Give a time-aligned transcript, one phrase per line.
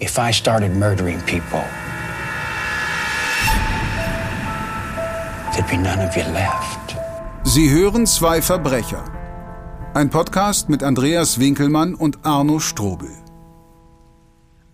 [0.00, 1.64] if I started murdering people,
[5.52, 6.96] there'd be none of you left.
[7.44, 9.04] Sie hören zwei Verbrecher.
[9.94, 13.10] Ein Podcast mit Andreas Winkelmann und Arno Strobel.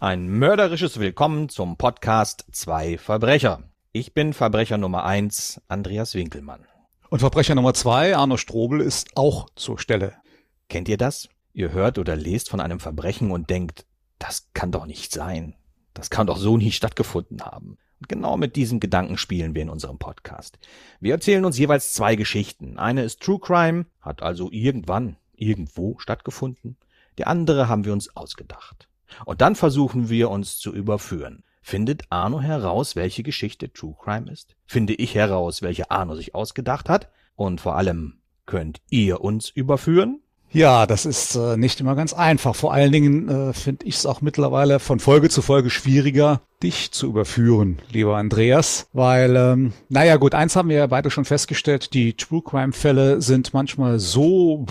[0.00, 3.62] Ein mörderisches Willkommen zum Podcast Zwei Verbrecher.
[3.92, 6.66] Ich bin Verbrecher Nummer eins, Andreas Winkelmann.
[7.08, 10.14] Und Verbrecher Nummer zwei, Arno Strobel, ist auch zur Stelle.
[10.68, 11.28] Kennt ihr das?
[11.54, 13.86] Ihr hört oder lest von einem Verbrechen und denkt,
[14.26, 15.54] das kann doch nicht sein.
[15.92, 17.76] Das kann doch so nie stattgefunden haben.
[18.00, 20.58] Und genau mit diesem Gedanken spielen wir in unserem Podcast.
[20.98, 22.78] Wir erzählen uns jeweils zwei Geschichten.
[22.78, 26.78] Eine ist True Crime, hat also irgendwann, irgendwo stattgefunden.
[27.18, 28.88] Die andere haben wir uns ausgedacht.
[29.26, 31.44] Und dann versuchen wir uns zu überführen.
[31.60, 34.56] Findet Arno heraus, welche Geschichte True Crime ist?
[34.64, 37.10] Finde ich heraus, welche Arno sich ausgedacht hat?
[37.36, 40.22] Und vor allem, könnt ihr uns überführen?
[40.54, 42.54] Ja, das ist äh, nicht immer ganz einfach.
[42.54, 46.92] Vor allen Dingen äh, finde ich es auch mittlerweile von Folge zu Folge schwieriger, dich
[46.92, 51.92] zu überführen, lieber Andreas, weil, ähm, naja gut, eins haben wir ja beide schon festgestellt,
[51.92, 54.64] die True Crime Fälle sind manchmal so,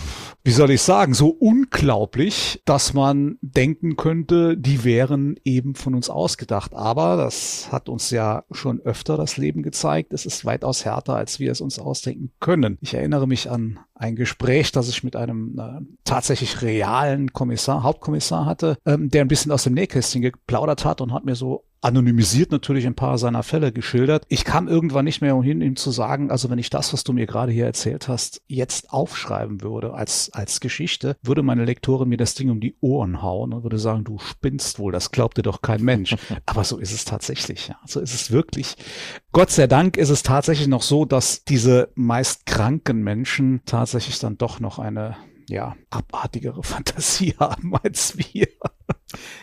[0.43, 6.09] wie soll ich sagen, so unglaublich, dass man denken könnte, die wären eben von uns
[6.09, 6.73] ausgedacht.
[6.73, 10.13] Aber das hat uns ja schon öfter das Leben gezeigt.
[10.13, 12.79] Es ist weitaus härter, als wir es uns ausdenken können.
[12.81, 18.45] Ich erinnere mich an ein Gespräch, das ich mit einem äh, tatsächlich realen Kommissar, Hauptkommissar
[18.45, 22.51] hatte, ähm, der ein bisschen aus dem Nähkästchen geplaudert hat und hat mir so anonymisiert
[22.51, 24.25] natürlich ein paar seiner Fälle geschildert.
[24.29, 27.13] Ich kam irgendwann nicht mehr umhin, ihm zu sagen, also wenn ich das, was du
[27.13, 32.17] mir gerade hier erzählt hast, jetzt aufschreiben würde als, als Geschichte, würde meine Lektorin mir
[32.17, 35.43] das Ding um die Ohren hauen und würde sagen, du spinnst wohl, das glaubt dir
[35.43, 36.15] doch kein Mensch.
[36.45, 37.75] Aber so ist es tatsächlich, ja.
[37.85, 38.75] So ist es wirklich.
[39.33, 44.37] Gott sei Dank ist es tatsächlich noch so, dass diese meist kranken Menschen tatsächlich dann
[44.37, 45.17] doch noch eine
[45.49, 48.47] ja, abartigere Fantasie haben als wir.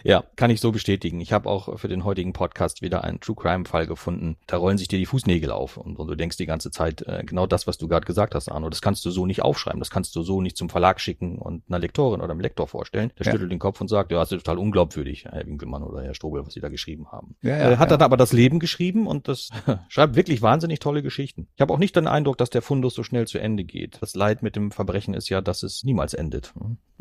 [0.05, 1.21] Ja, kann ich so bestätigen.
[1.21, 4.37] Ich habe auch für den heutigen Podcast wieder einen True Crime Fall gefunden.
[4.47, 7.23] Da rollen sich dir die Fußnägel auf und, und du denkst die ganze Zeit äh,
[7.25, 8.71] genau das, was du gerade gesagt hast, Arno.
[8.71, 9.81] Das kannst du so nicht aufschreiben.
[9.81, 13.13] Das kannst du so nicht zum Verlag schicken und einer Lektorin oder einem Lektor vorstellen.
[13.19, 13.33] Der ja.
[13.33, 16.45] schüttelt den Kopf und sagt, ja, das ist total unglaubwürdig, Herr Winkelmann oder Herr Strobel,
[16.45, 17.37] was Sie da geschrieben haben.
[17.43, 19.51] Ja, ja, äh, hat dann aber das Leben geschrieben und das
[19.89, 21.49] schreibt wirklich wahnsinnig tolle Geschichten.
[21.55, 23.99] Ich habe auch nicht den Eindruck, dass der Fundus so schnell zu Ende geht.
[24.01, 26.53] Das Leid mit dem Verbrechen ist ja, dass es niemals endet.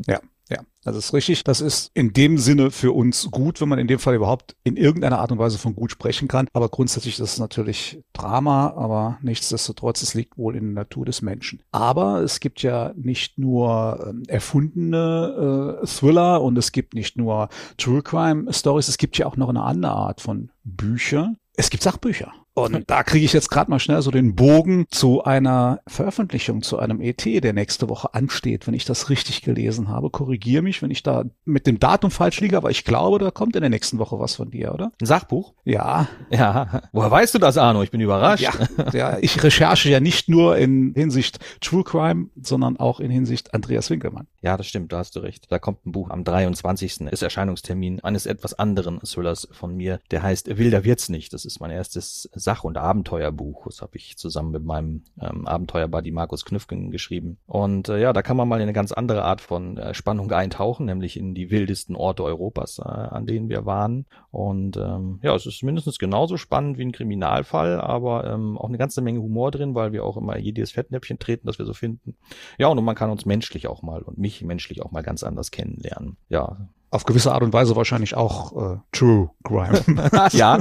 [0.06, 1.44] Ja, ja, das ist richtig.
[1.44, 4.76] Das ist in dem Sinne für uns gut, wenn man in dem Fall überhaupt in
[4.76, 6.48] irgendeiner Art und Weise von gut sprechen kann.
[6.52, 11.22] Aber grundsätzlich ist es natürlich Drama, aber nichtsdestotrotz, es liegt wohl in der Natur des
[11.22, 11.62] Menschen.
[11.70, 17.48] Aber es gibt ja nicht nur äh, erfundene äh, Thriller und es gibt nicht nur
[17.76, 21.34] True Crime Stories, es gibt ja auch noch eine andere Art von Bücher.
[21.54, 22.32] Es gibt Sachbücher.
[22.54, 26.78] Und da kriege ich jetzt gerade mal schnell so den Bogen zu einer Veröffentlichung, zu
[26.78, 30.10] einem ET, der nächste Woche ansteht, wenn ich das richtig gelesen habe.
[30.10, 33.54] Korrigiere mich, wenn ich da mit dem Datum falsch liege, aber ich glaube, da kommt
[33.54, 34.92] in der nächsten Woche was von dir, oder?
[35.00, 35.54] Ein Sachbuch?
[35.64, 36.08] Ja.
[36.30, 36.82] Ja.
[36.92, 37.82] Woher weißt du das, Arno?
[37.82, 38.42] Ich bin überrascht.
[38.42, 38.52] Ja,
[38.92, 43.90] ja ich recherche ja nicht nur in Hinsicht True Crime, sondern auch in Hinsicht Andreas
[43.90, 44.26] Winkelmann.
[44.42, 45.46] Ja, das stimmt, da hast du recht.
[45.50, 47.02] Da kommt ein Buch am 23.
[47.10, 51.32] ist Erscheinungstermin eines etwas anderen Thrillers von mir, der heißt Wilder wird's nicht.
[51.32, 53.66] Das ist mein erstes Sach- und Abenteuerbuch.
[53.66, 57.38] Das habe ich zusammen mit meinem ähm, Abenteuerbuddy Markus Knüffgen geschrieben.
[57.46, 60.30] Und äh, ja, da kann man mal in eine ganz andere Art von äh, Spannung
[60.32, 64.06] eintauchen, nämlich in die wildesten Orte Europas, äh, an denen wir waren.
[64.30, 68.78] Und ähm, ja, es ist mindestens genauso spannend wie ein Kriminalfall, aber ähm, auch eine
[68.78, 72.16] ganze Menge Humor drin, weil wir auch immer jedes Fettnäpfchen treten, das wir so finden.
[72.58, 75.50] Ja, und man kann uns menschlich auch mal und mich menschlich auch mal ganz anders
[75.50, 76.16] kennenlernen.
[76.28, 79.82] Ja, auf gewisse Art und Weise wahrscheinlich auch äh, True Crime.
[80.32, 80.58] ja,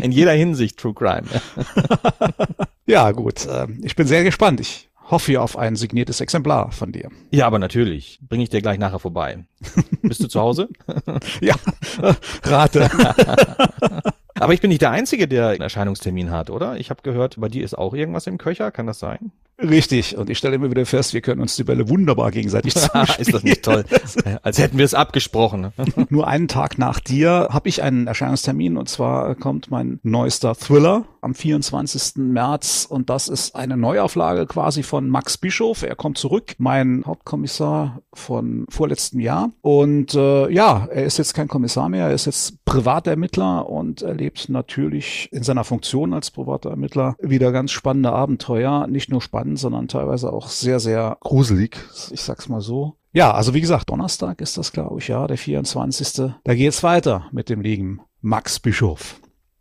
[0.00, 1.24] in jeder Hinsicht True Crime.
[2.86, 3.46] ja, gut.
[3.46, 4.60] Äh, ich bin sehr gespannt.
[4.60, 7.10] Ich hoffe auf ein signiertes Exemplar von dir.
[7.30, 8.18] Ja, aber natürlich.
[8.26, 9.44] Bringe ich dir gleich nachher vorbei.
[10.00, 10.68] Bist du zu Hause?
[11.42, 11.54] ja,
[12.42, 12.90] rate.
[14.34, 16.78] aber ich bin nicht der Einzige, der einen Erscheinungstermin hat, oder?
[16.78, 18.70] Ich habe gehört, bei dir ist auch irgendwas im Köcher.
[18.70, 19.30] Kann das sein?
[19.58, 20.16] Richtig.
[20.16, 23.06] Und ich stelle immer wieder fest, wir können uns die Bälle wunderbar gegenseitig zuspielen.
[23.18, 23.84] ist das nicht toll?
[24.42, 25.60] Als hätten wir es abgesprochen.
[25.60, 25.72] Ne?
[26.10, 31.04] Nur einen Tag nach dir habe ich einen Erscheinungstermin und zwar kommt mein neuester Thriller
[31.20, 32.16] am 24.
[32.16, 35.82] März und das ist eine Neuauflage quasi von Max Bischof.
[35.82, 39.50] Er kommt zurück, mein Hauptkommissar von vorletztem Jahr.
[39.62, 44.48] Und äh, ja, er ist jetzt kein Kommissar mehr, er ist jetzt Privatermittler und erlebt
[44.48, 48.86] natürlich in seiner Funktion als privater Ermittler wieder ganz spannende Abenteuer.
[48.86, 51.76] Nicht nur spannend, spannend, sondern teilweise auch sehr, sehr gruselig.
[52.10, 52.96] Ich sag's mal so.
[53.12, 56.32] Ja, also wie gesagt, Donnerstag ist das, glaube ich, ja, der 24.
[56.42, 59.20] Da geht's weiter mit dem lieben Max Bischof.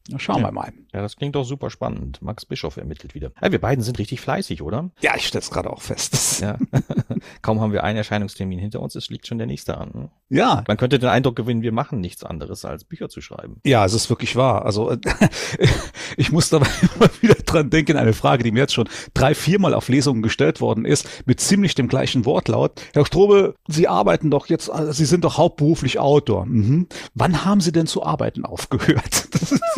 [0.10, 0.48] Na, schauen Ja.
[0.48, 0.74] wir mal.
[0.92, 2.22] Ja, das klingt doch super spannend.
[2.22, 3.32] Max Bischof ermittelt wieder.
[3.42, 4.90] Ja, wir beiden sind richtig fleißig, oder?
[5.00, 6.42] Ja, ich stell's gerade auch fest.
[6.42, 6.58] Ja.
[7.42, 9.92] Kaum haben wir einen Erscheinungstermin hinter uns, es liegt schon der nächste an.
[9.94, 10.10] ne?
[10.28, 13.62] Ja, Man könnte den Eindruck gewinnen, wir machen nichts anderes, als Bücher zu schreiben.
[13.66, 14.66] Ja, es ist wirklich wahr.
[14.66, 14.98] Also äh,
[16.18, 19.74] ich muss dabei immer wieder dran denken, eine Frage, die mir jetzt schon drei, viermal
[19.74, 22.82] auf Lesungen gestellt worden ist, mit ziemlich dem gleichen Wortlaut.
[22.94, 26.46] Herr Strobe, Sie arbeiten doch jetzt, also Sie sind doch hauptberuflich Autor.
[26.46, 26.88] Mhm.
[27.14, 29.28] Wann haben Sie denn zu arbeiten aufgehört?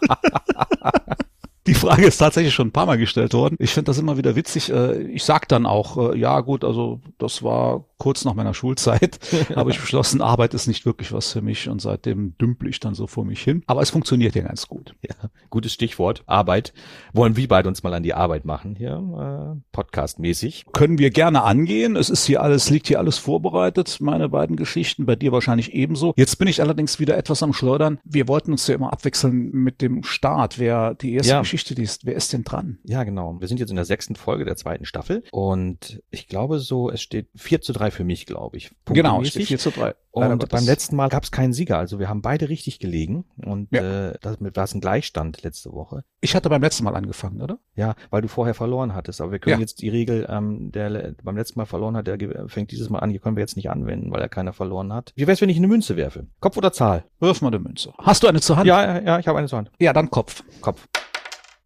[1.66, 3.56] Die Frage ist tatsächlich schon ein paar Mal gestellt worden.
[3.58, 4.72] Ich finde das immer wieder witzig.
[4.72, 9.20] Äh, Ich sag dann auch, äh, ja gut, also das war kurz nach meiner Schulzeit,
[9.54, 12.94] habe ich beschlossen, Arbeit ist nicht wirklich was für mich und seitdem dümpel ich dann
[12.94, 13.62] so vor mich hin.
[13.66, 14.96] Aber es funktioniert ja ganz gut.
[15.08, 16.24] Ja, gutes Stichwort.
[16.26, 16.72] Arbeit.
[17.12, 20.66] Wollen wir beide uns mal an die Arbeit machen hier, äh, podcastmäßig.
[20.72, 21.94] Können wir gerne angehen.
[21.94, 26.14] Es ist hier alles, liegt hier alles vorbereitet, meine beiden Geschichten, bei dir wahrscheinlich ebenso.
[26.16, 27.98] Jetzt bin ich allerdings wieder etwas am Schleudern.
[28.04, 31.40] Wir wollten uns ja immer abwechseln mit dem Start, wer die erste Ja.
[31.40, 32.06] Geschichte liest.
[32.06, 32.78] Wer ist denn dran?
[32.84, 33.36] Ja, genau.
[33.40, 37.02] Wir sind jetzt in der sechsten Folge der zweiten Staffel und ich glaube so, es
[37.02, 38.70] steht 4 zu 3 für mich, glaube ich.
[38.86, 39.94] Genau, steht 4 zu 3.
[40.12, 43.24] Leider Und beim letzten Mal gab es keinen Sieger, also wir haben beide richtig gelegen
[43.44, 44.10] und Ja.
[44.10, 46.02] äh, damit war es ein Gleichstand letzte Woche.
[46.20, 47.58] Ich hatte beim letzten Mal angefangen, oder?
[47.76, 49.20] Ja, weil du vorher verloren hattest.
[49.20, 49.60] Aber wir können Ja.
[49.60, 53.10] jetzt die Regel, ähm, der beim letzten Mal verloren hat, der fängt dieses Mal an,
[53.12, 55.12] die können wir jetzt nicht anwenden, weil er keiner verloren hat.
[55.14, 56.26] Wie wär's, wenn ich eine Münze werfe?
[56.40, 57.04] Kopf oder Zahl?
[57.20, 57.92] Wirf mal eine Münze.
[57.98, 58.66] Hast du eine zur Hand?
[58.66, 59.70] Ja, ja, ja, ich habe eine zur Hand.
[59.78, 60.42] Ja, dann Kopf.
[60.60, 60.88] Kopf.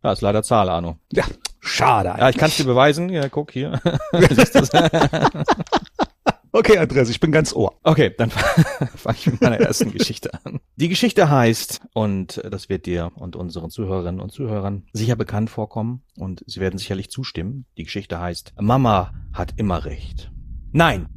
[0.03, 0.99] Ja, ist leider Zahl, Arno.
[1.12, 1.25] Ja,
[1.61, 2.11] schade.
[2.19, 3.09] Ja, ich kann es dir beweisen.
[3.09, 3.81] Ja, guck hier.
[6.56, 7.81] Okay, Andreas, ich bin ganz Ohr.
[7.83, 8.31] Okay, dann
[8.95, 10.61] fange ich mit meiner ersten Geschichte an.
[10.77, 16.03] Die Geschichte heißt, und das wird dir und unseren Zuhörerinnen und Zuhörern sicher bekannt vorkommen,
[16.17, 17.67] und sie werden sicherlich zustimmen.
[17.77, 20.31] Die Geschichte heißt, Mama hat immer recht.
[20.71, 21.09] Nein,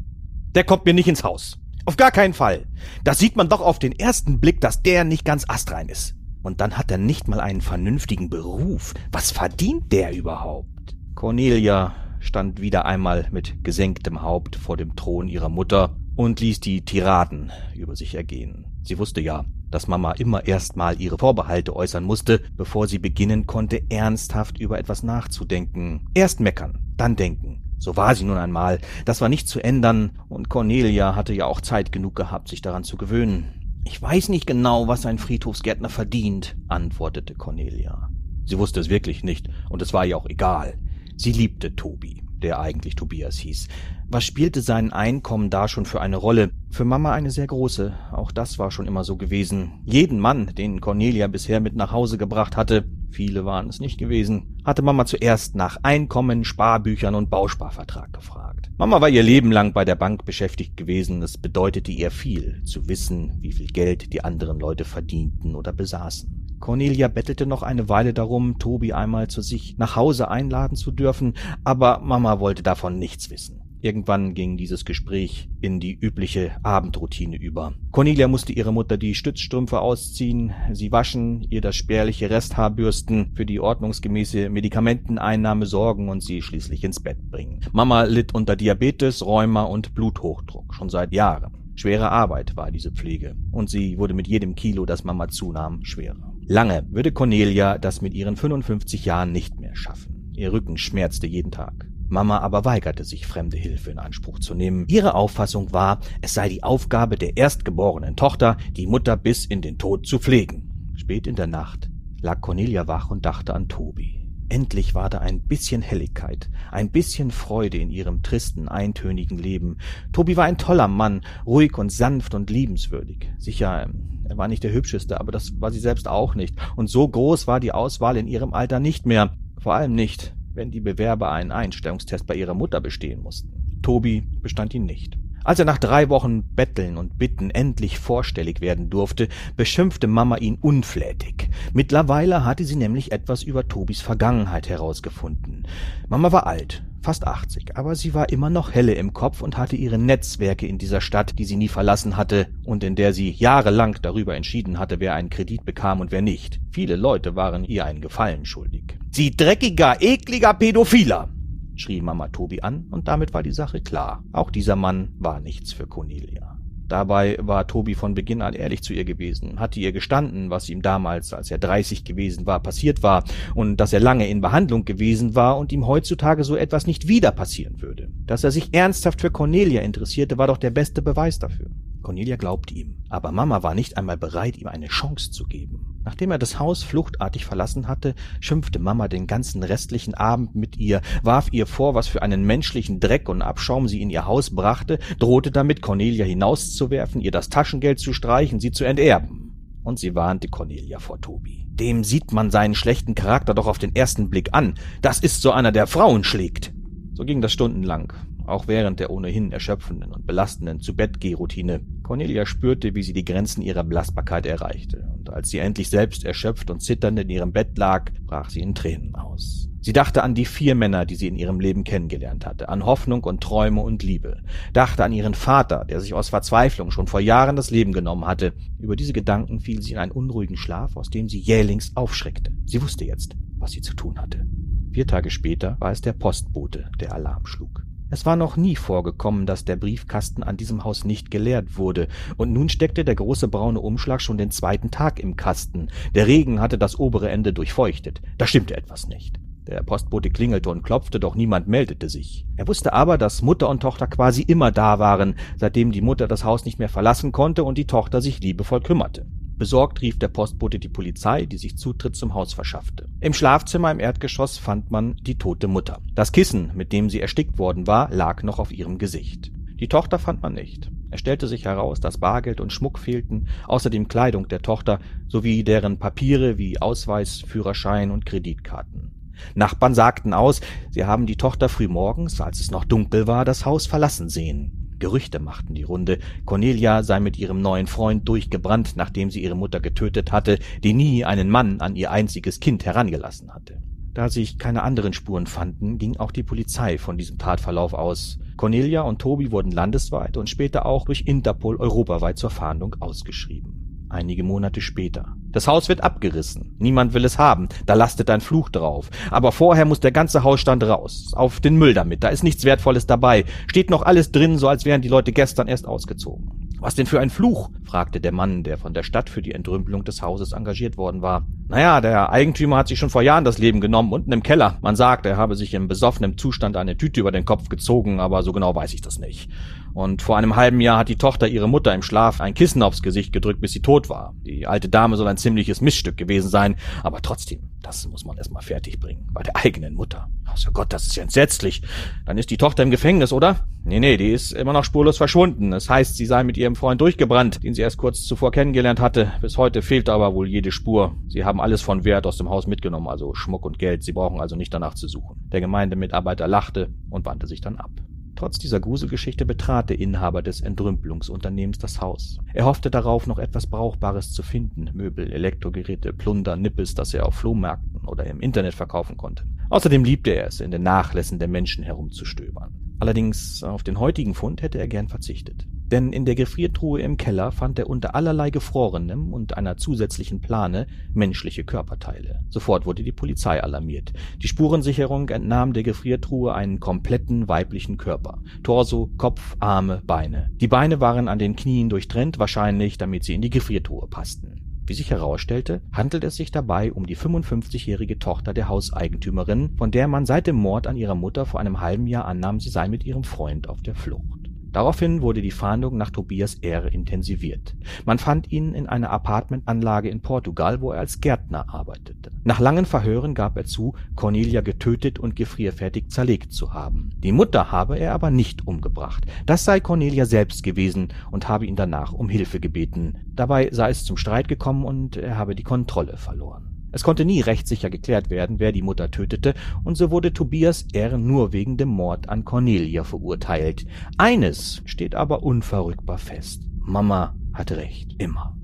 [0.55, 1.59] der kommt mir nicht ins Haus.
[1.85, 2.65] Auf gar keinen Fall.
[3.03, 6.15] Das sieht man doch auf den ersten Blick, dass der nicht ganz astrein ist.
[6.41, 8.95] Und dann hat er nicht mal einen vernünftigen Beruf.
[9.11, 10.95] Was verdient der überhaupt?
[11.13, 11.93] Cornelia
[12.27, 17.51] stand wieder einmal mit gesenktem Haupt vor dem Thron ihrer Mutter und ließ die Tiraden
[17.73, 18.65] über sich ergehen.
[18.83, 23.47] Sie wusste ja, dass Mama immer erst mal ihre Vorbehalte äußern musste, bevor sie beginnen
[23.47, 26.07] konnte, ernsthaft über etwas nachzudenken.
[26.13, 27.63] Erst meckern, dann denken.
[27.79, 28.79] So war sie nun einmal.
[29.05, 32.83] Das war nicht zu ändern, und Cornelia hatte ja auch Zeit genug gehabt, sich daran
[32.83, 33.81] zu gewöhnen.
[33.85, 38.09] Ich weiß nicht genau, was ein Friedhofsgärtner verdient, antwortete Cornelia.
[38.45, 40.77] Sie wusste es wirklich nicht, und es war ihr auch egal.
[41.19, 43.69] Sie liebte Tobi, der eigentlich Tobias hieß.
[44.07, 46.51] Was spielte sein Einkommen da schon für eine Rolle?
[46.69, 47.91] Für Mama eine sehr große.
[48.11, 49.81] Auch das war schon immer so gewesen.
[49.83, 54.57] Jeden Mann, den Cornelia bisher mit nach Hause gebracht hatte, viele waren es nicht gewesen,
[54.63, 58.69] hatte Mama zuerst nach Einkommen, Sparbüchern und Bausparvertrag gefragt.
[58.77, 61.23] Mama war ihr Leben lang bei der Bank beschäftigt gewesen.
[61.23, 66.36] Es bedeutete ihr viel, zu wissen, wie viel Geld die anderen Leute verdienten oder besaßen.
[66.59, 71.33] Cornelia bettelte noch eine Weile darum, Tobi einmal zu sich nach Hause einladen zu dürfen,
[71.63, 73.61] aber Mama wollte davon nichts wissen.
[73.79, 77.73] Irgendwann ging dieses Gespräch in die übliche Abendroutine über.
[77.91, 83.45] Cornelia musste ihrer Mutter die Stützstrümpfe ausziehen, sie waschen, ihr das spärliche Resthaar bürsten, für
[83.45, 87.61] die ordnungsgemäße Medikamenteneinnahme sorgen und sie schließlich ins Bett bringen.
[87.71, 91.53] Mama litt unter Diabetes, Rheuma und Bluthochdruck schon seit Jahren.
[91.75, 96.33] Schwere Arbeit war diese Pflege, und sie wurde mit jedem Kilo, das Mama zunahm, schwerer.
[96.49, 100.31] Lange würde Cornelia das mit ihren 55 Jahren nicht mehr schaffen.
[100.33, 101.89] Ihr Rücken schmerzte jeden Tag.
[102.07, 104.85] Mama aber weigerte sich, fremde Hilfe in Anspruch zu nehmen.
[104.87, 109.77] Ihre Auffassung war, es sei die Aufgabe der erstgeborenen Tochter, die Mutter bis in den
[109.77, 110.93] Tod zu pflegen.
[110.95, 111.89] Spät in der Nacht
[112.21, 114.16] lag Cornelia wach und dachte an Tobi.
[114.49, 119.77] Endlich war da ein bisschen Helligkeit, ein bisschen Freude in ihrem tristen, eintönigen Leben.
[120.13, 123.29] Tobi war ein toller Mann, ruhig und sanft und liebenswürdig.
[123.37, 126.55] Sicher, ähm, er war nicht der hübscheste, aber das war sie selbst auch nicht.
[126.77, 129.35] Und so groß war die Auswahl in ihrem Alter nicht mehr.
[129.59, 133.79] Vor allem nicht, wenn die Bewerber einen Einstellungstest bei ihrer Mutter bestehen mussten.
[133.81, 135.17] Tobi bestand ihn nicht.
[135.47, 140.57] Als er nach drei Wochen Betteln und Bitten endlich vorstellig werden durfte, beschimpfte Mama ihn
[140.59, 141.49] unflätig.
[141.71, 145.65] Mittlerweile hatte sie nämlich etwas über Tobis Vergangenheit herausgefunden.
[146.09, 149.77] Mama war alt, fast 80, aber sie war immer noch helle im Kopf und hatte
[149.77, 153.95] ihre Netzwerke in dieser Stadt, die sie nie verlassen hatte und in der sie jahrelang
[154.01, 156.59] darüber entschieden hatte, wer einen Kredit bekam und wer nicht.
[156.71, 158.97] Viele Leute waren ihr einen Gefallen schuldig.
[159.11, 161.29] Sie dreckiger, ekliger Pädophiler!
[161.77, 164.23] Schrie Mama Tobi an, und damit war die Sache klar.
[164.31, 166.57] Auch dieser Mann war nichts für Cornelia.
[166.87, 170.81] Dabei war Tobi von Beginn an ehrlich zu ihr gewesen, hatte ihr gestanden, was ihm
[170.81, 175.35] damals, als er 30 gewesen war, passiert war und dass er lange in Behandlung gewesen
[175.35, 178.09] war und ihm heutzutage so etwas nicht wieder passieren würde.
[178.25, 181.69] Dass er sich ernsthaft für Cornelia interessierte, war doch der beste Beweis dafür.
[182.01, 185.96] Cornelia glaubte ihm, aber Mama war nicht einmal bereit, ihm eine Chance zu geben.
[186.07, 191.01] Nachdem er das Haus fluchtartig verlassen hatte, schimpfte Mama den ganzen restlichen Abend mit ihr,
[191.21, 194.99] warf ihr vor, was für einen menschlichen Dreck und Abschaum sie in ihr Haus brachte,
[195.19, 199.81] drohte damit, Cornelia hinauszuwerfen, ihr das Taschengeld zu streichen, sie zu enterben.
[199.83, 201.67] Und sie warnte Cornelia vor Tobi.
[201.67, 204.75] Dem sieht man seinen schlechten Charakter doch auf den ersten Blick an.
[205.01, 206.71] Das ist so einer, der Frauen schlägt.
[207.15, 208.13] So ging das stundenlang
[208.47, 211.81] auch während der ohnehin erschöpfenden und belastenden Zu-Bett-Geh-Routine.
[212.03, 216.69] Cornelia spürte, wie sie die Grenzen ihrer Belastbarkeit erreichte, und als sie endlich selbst erschöpft
[216.69, 219.69] und zitternd in ihrem Bett lag, brach sie in Tränen aus.
[219.81, 223.23] Sie dachte an die vier Männer, die sie in ihrem Leben kennengelernt hatte, an Hoffnung
[223.23, 224.41] und Träume und Liebe,
[224.73, 228.53] dachte an ihren Vater, der sich aus Verzweiflung schon vor Jahren das Leben genommen hatte.
[228.79, 232.51] Über diese Gedanken fiel sie in einen unruhigen Schlaf, aus dem sie jählings aufschreckte.
[232.65, 234.45] Sie wusste jetzt, was sie zu tun hatte.
[234.91, 237.86] Vier Tage später war es der Postbote, der Alarm schlug.
[238.09, 242.53] Es war noch nie vorgekommen, dass der Briefkasten an diesem Haus nicht geleert wurde, und
[242.53, 245.89] nun steckte der große braune Umschlag schon den zweiten Tag im Kasten.
[246.15, 248.21] Der Regen hatte das obere Ende durchfeuchtet.
[248.37, 249.39] Da stimmte etwas nicht.
[249.67, 252.45] Der Postbote klingelte und klopfte, doch niemand meldete sich.
[252.55, 256.45] Er wusste aber, dass Mutter und Tochter quasi immer da waren, seitdem die Mutter das
[256.45, 259.25] Haus nicht mehr verlassen konnte und die Tochter sich liebevoll kümmerte.
[259.57, 263.09] Besorgt rief der Postbote die Polizei, die sich Zutritt zum Haus verschaffte.
[263.19, 265.99] Im Schlafzimmer im Erdgeschoss fand man die tote Mutter.
[266.13, 269.51] Das Kissen, mit dem sie erstickt worden war, lag noch auf ihrem Gesicht.
[269.79, 270.91] Die Tochter fand man nicht.
[271.09, 275.97] Es stellte sich heraus, dass Bargeld und Schmuck fehlten, außerdem Kleidung der Tochter sowie deren
[275.97, 279.11] Papiere wie Ausweis, Führerschein und Kreditkarten.
[279.55, 280.61] Nachbarn sagten aus,
[280.91, 284.76] sie haben die Tochter frühmorgens, als es noch dunkel war, das Haus verlassen sehen.
[284.99, 289.79] Gerüchte machten die Runde, Cornelia sei mit ihrem neuen Freund durchgebrannt, nachdem sie ihre Mutter
[289.79, 293.81] getötet hatte, die nie einen Mann an ihr einziges Kind herangelassen hatte.
[294.17, 298.39] Da sich keine anderen Spuren fanden, ging auch die Polizei von diesem Tatverlauf aus.
[298.55, 303.76] Cornelia und Tobi wurden landesweit und später auch durch Interpol europaweit zur Fahndung ausgeschrieben.
[304.09, 305.35] Einige Monate später.
[305.51, 306.75] Das Haus wird abgerissen.
[306.79, 307.67] Niemand will es haben.
[307.85, 309.09] Da lastet ein Fluch drauf.
[309.31, 311.31] Aber vorher muss der ganze Hausstand raus.
[311.33, 312.23] Auf den Müll damit.
[312.23, 313.43] Da ist nichts Wertvolles dabei.
[313.67, 316.67] Steht noch alles drin, so als wären die Leute gestern erst ausgezogen.
[316.79, 317.71] Was denn für ein Fluch?
[317.85, 321.47] fragte der Mann, der von der Stadt für die Entrümpelung des Hauses engagiert worden war.
[321.69, 324.77] Naja, der Eigentümer hat sich schon vor Jahren das Leben genommen, unten im Keller.
[324.81, 328.43] Man sagt, er habe sich im besoffenen Zustand eine Tüte über den Kopf gezogen, aber
[328.43, 329.49] so genau weiß ich das nicht.
[329.97, 333.01] Und vor einem halben Jahr hat die Tochter ihre Mutter im Schlaf ein Kissen aufs
[333.01, 334.35] Gesicht gedrückt, bis sie tot war.
[334.45, 338.61] Die alte Dame soll ein ziemliches Missstück gewesen sein, aber trotzdem, das muss man erstmal
[338.61, 339.27] fertig bringen.
[339.33, 340.29] Bei der eigenen Mutter.
[340.45, 341.81] Also Gott, das ist ja entsetzlich.
[342.27, 343.65] Dann ist die Tochter im Gefängnis, oder?
[343.85, 345.71] Nee, nee, die ist immer noch spurlos verschwunden.
[345.71, 349.31] Das heißt, sie sei mit ihrem Freund durchgebrannt, den sie erst kurz zuvor kennengelernt hatte.
[349.41, 351.15] Bis heute fehlt aber wohl jede Spur.
[351.27, 354.03] Sie haben alles von Wert aus dem Haus mitgenommen, also Schmuck und Geld.
[354.03, 355.49] Sie brauchen also nicht danach zu suchen.
[355.51, 357.89] Der Gemeindemitarbeiter lachte und wandte sich dann ab.
[358.37, 362.37] Trotz dieser Gruselgeschichte betrat der Inhaber des Entrümpelungsunternehmens das Haus.
[362.53, 367.33] Er hoffte darauf, noch etwas Brauchbares zu finden, Möbel, Elektrogeräte, Plunder, Nippes, das er auf
[367.33, 369.43] Flohmärkten oder im Internet verkaufen konnte.
[369.71, 372.75] Außerdem liebte er es, in den Nachlässen der Menschen herumzustöbern.
[372.99, 377.51] Allerdings auf den heutigen Fund hätte er gern verzichtet denn in der Gefriertruhe im Keller
[377.51, 382.41] fand er unter allerlei Gefrorenem und einer zusätzlichen Plane menschliche Körperteile.
[382.49, 384.13] Sofort wurde die Polizei alarmiert.
[384.41, 388.39] Die Spurensicherung entnahm der Gefriertruhe einen kompletten weiblichen Körper.
[388.63, 390.51] Torso, Kopf, Arme, Beine.
[390.55, 394.61] Die Beine waren an den Knien durchtrennt, wahrscheinlich damit sie in die Gefriertruhe passten.
[394.87, 400.07] Wie sich herausstellte, handelt es sich dabei um die 55-jährige Tochter der Hauseigentümerin, von der
[400.07, 403.03] man seit dem Mord an ihrer Mutter vor einem halben Jahr annahm, sie sei mit
[403.03, 404.46] ihrem Freund auf der Flucht.
[404.71, 406.91] Daraufhin wurde die Fahndung nach Tobias R.
[406.91, 407.75] intensiviert.
[408.05, 412.31] Man fand ihn in einer Appartementanlage in Portugal, wo er als Gärtner arbeitete.
[412.43, 417.11] Nach langen Verhören gab er zu, Cornelia getötet und gefrierfertig zerlegt zu haben.
[417.17, 419.25] Die Mutter habe er aber nicht umgebracht.
[419.45, 423.15] Das sei Cornelia selbst gewesen und habe ihn danach um Hilfe gebeten.
[423.35, 426.66] Dabei sei es zum Streit gekommen und er habe die Kontrolle verloren.
[426.97, 431.19] Es konnte nie rechtssicher geklärt werden, wer die Mutter tötete, und so wurde Tobias R.
[431.19, 433.85] nur wegen dem Mord an Cornelia verurteilt.
[434.17, 436.63] Eines steht aber unverrückbar fest.
[436.79, 438.15] Mama hat recht.
[438.17, 438.57] Immer.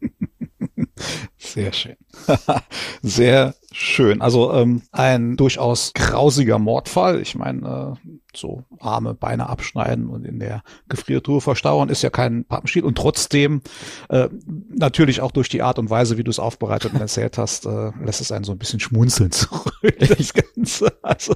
[1.36, 1.96] Sehr schön.
[3.02, 4.20] Sehr schön.
[4.20, 7.20] Also ähm, ein durchaus grausiger Mordfall.
[7.20, 12.44] Ich meine, äh, so Arme, Beine abschneiden und in der Gefriertruhe verstauern ist ja kein
[12.44, 12.84] Pappenstiel.
[12.84, 13.62] Und trotzdem,
[14.08, 14.28] äh,
[14.68, 17.90] natürlich auch durch die Art und Weise, wie du es aufbereitet und erzählt hast, äh,
[18.02, 19.98] lässt es einen so ein bisschen schmunzeln zurück.
[19.98, 20.92] Das Ganze.
[21.02, 21.34] Also,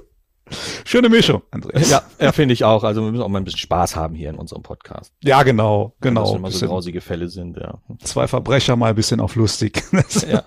[0.84, 1.90] Schöne Mischung, Andreas.
[1.90, 2.84] Ja, ja finde ich auch.
[2.84, 5.12] Also wir müssen auch mal ein bisschen Spaß haben hier in unserem Podcast.
[5.22, 6.22] Ja, genau, genau.
[6.22, 7.78] Dass immer so grausige Fälle sind, ja.
[8.02, 9.82] Zwei Verbrecher mal ein bisschen auf lustig.
[10.28, 10.44] ja.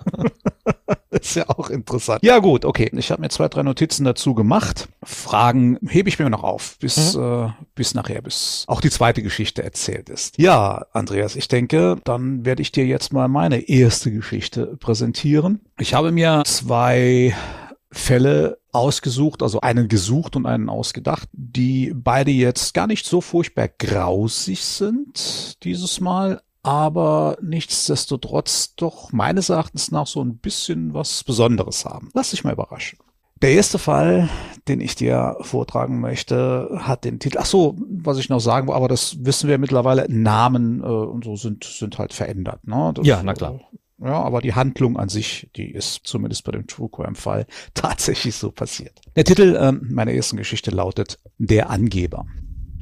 [1.10, 2.22] ist ja auch interessant.
[2.22, 2.90] Ja gut, okay.
[2.94, 4.88] Ich habe mir zwei, drei Notizen dazu gemacht.
[5.02, 7.22] Fragen hebe ich mir noch auf, bis, mhm.
[7.22, 10.38] äh, bis nachher, bis auch die zweite Geschichte erzählt ist.
[10.38, 15.60] Ja, Andreas, ich denke, dann werde ich dir jetzt mal meine erste Geschichte präsentieren.
[15.78, 17.34] Ich habe mir zwei
[17.94, 23.68] Fälle ausgesucht, also einen gesucht und einen ausgedacht, die beide jetzt gar nicht so furchtbar
[23.68, 31.84] grausig sind dieses Mal, aber nichtsdestotrotz doch meines Erachtens nach so ein bisschen was Besonderes
[31.84, 32.10] haben.
[32.14, 32.98] Lass dich mal überraschen.
[33.42, 34.30] Der erste Fall,
[34.68, 37.38] den ich dir vortragen möchte, hat den Titel.
[37.40, 40.06] Ach so, was ich noch sagen will, aber das wissen wir mittlerweile.
[40.08, 42.66] Namen äh, und so sind sind halt verändert.
[42.66, 42.92] Ne?
[42.94, 43.60] Das, ja, na klar.
[44.04, 48.34] Ja, aber die Handlung an sich, die ist zumindest bei dem True Crime Fall tatsächlich
[48.34, 49.00] so passiert.
[49.16, 52.26] Der Titel äh, meiner ersten Geschichte lautet Der Angeber.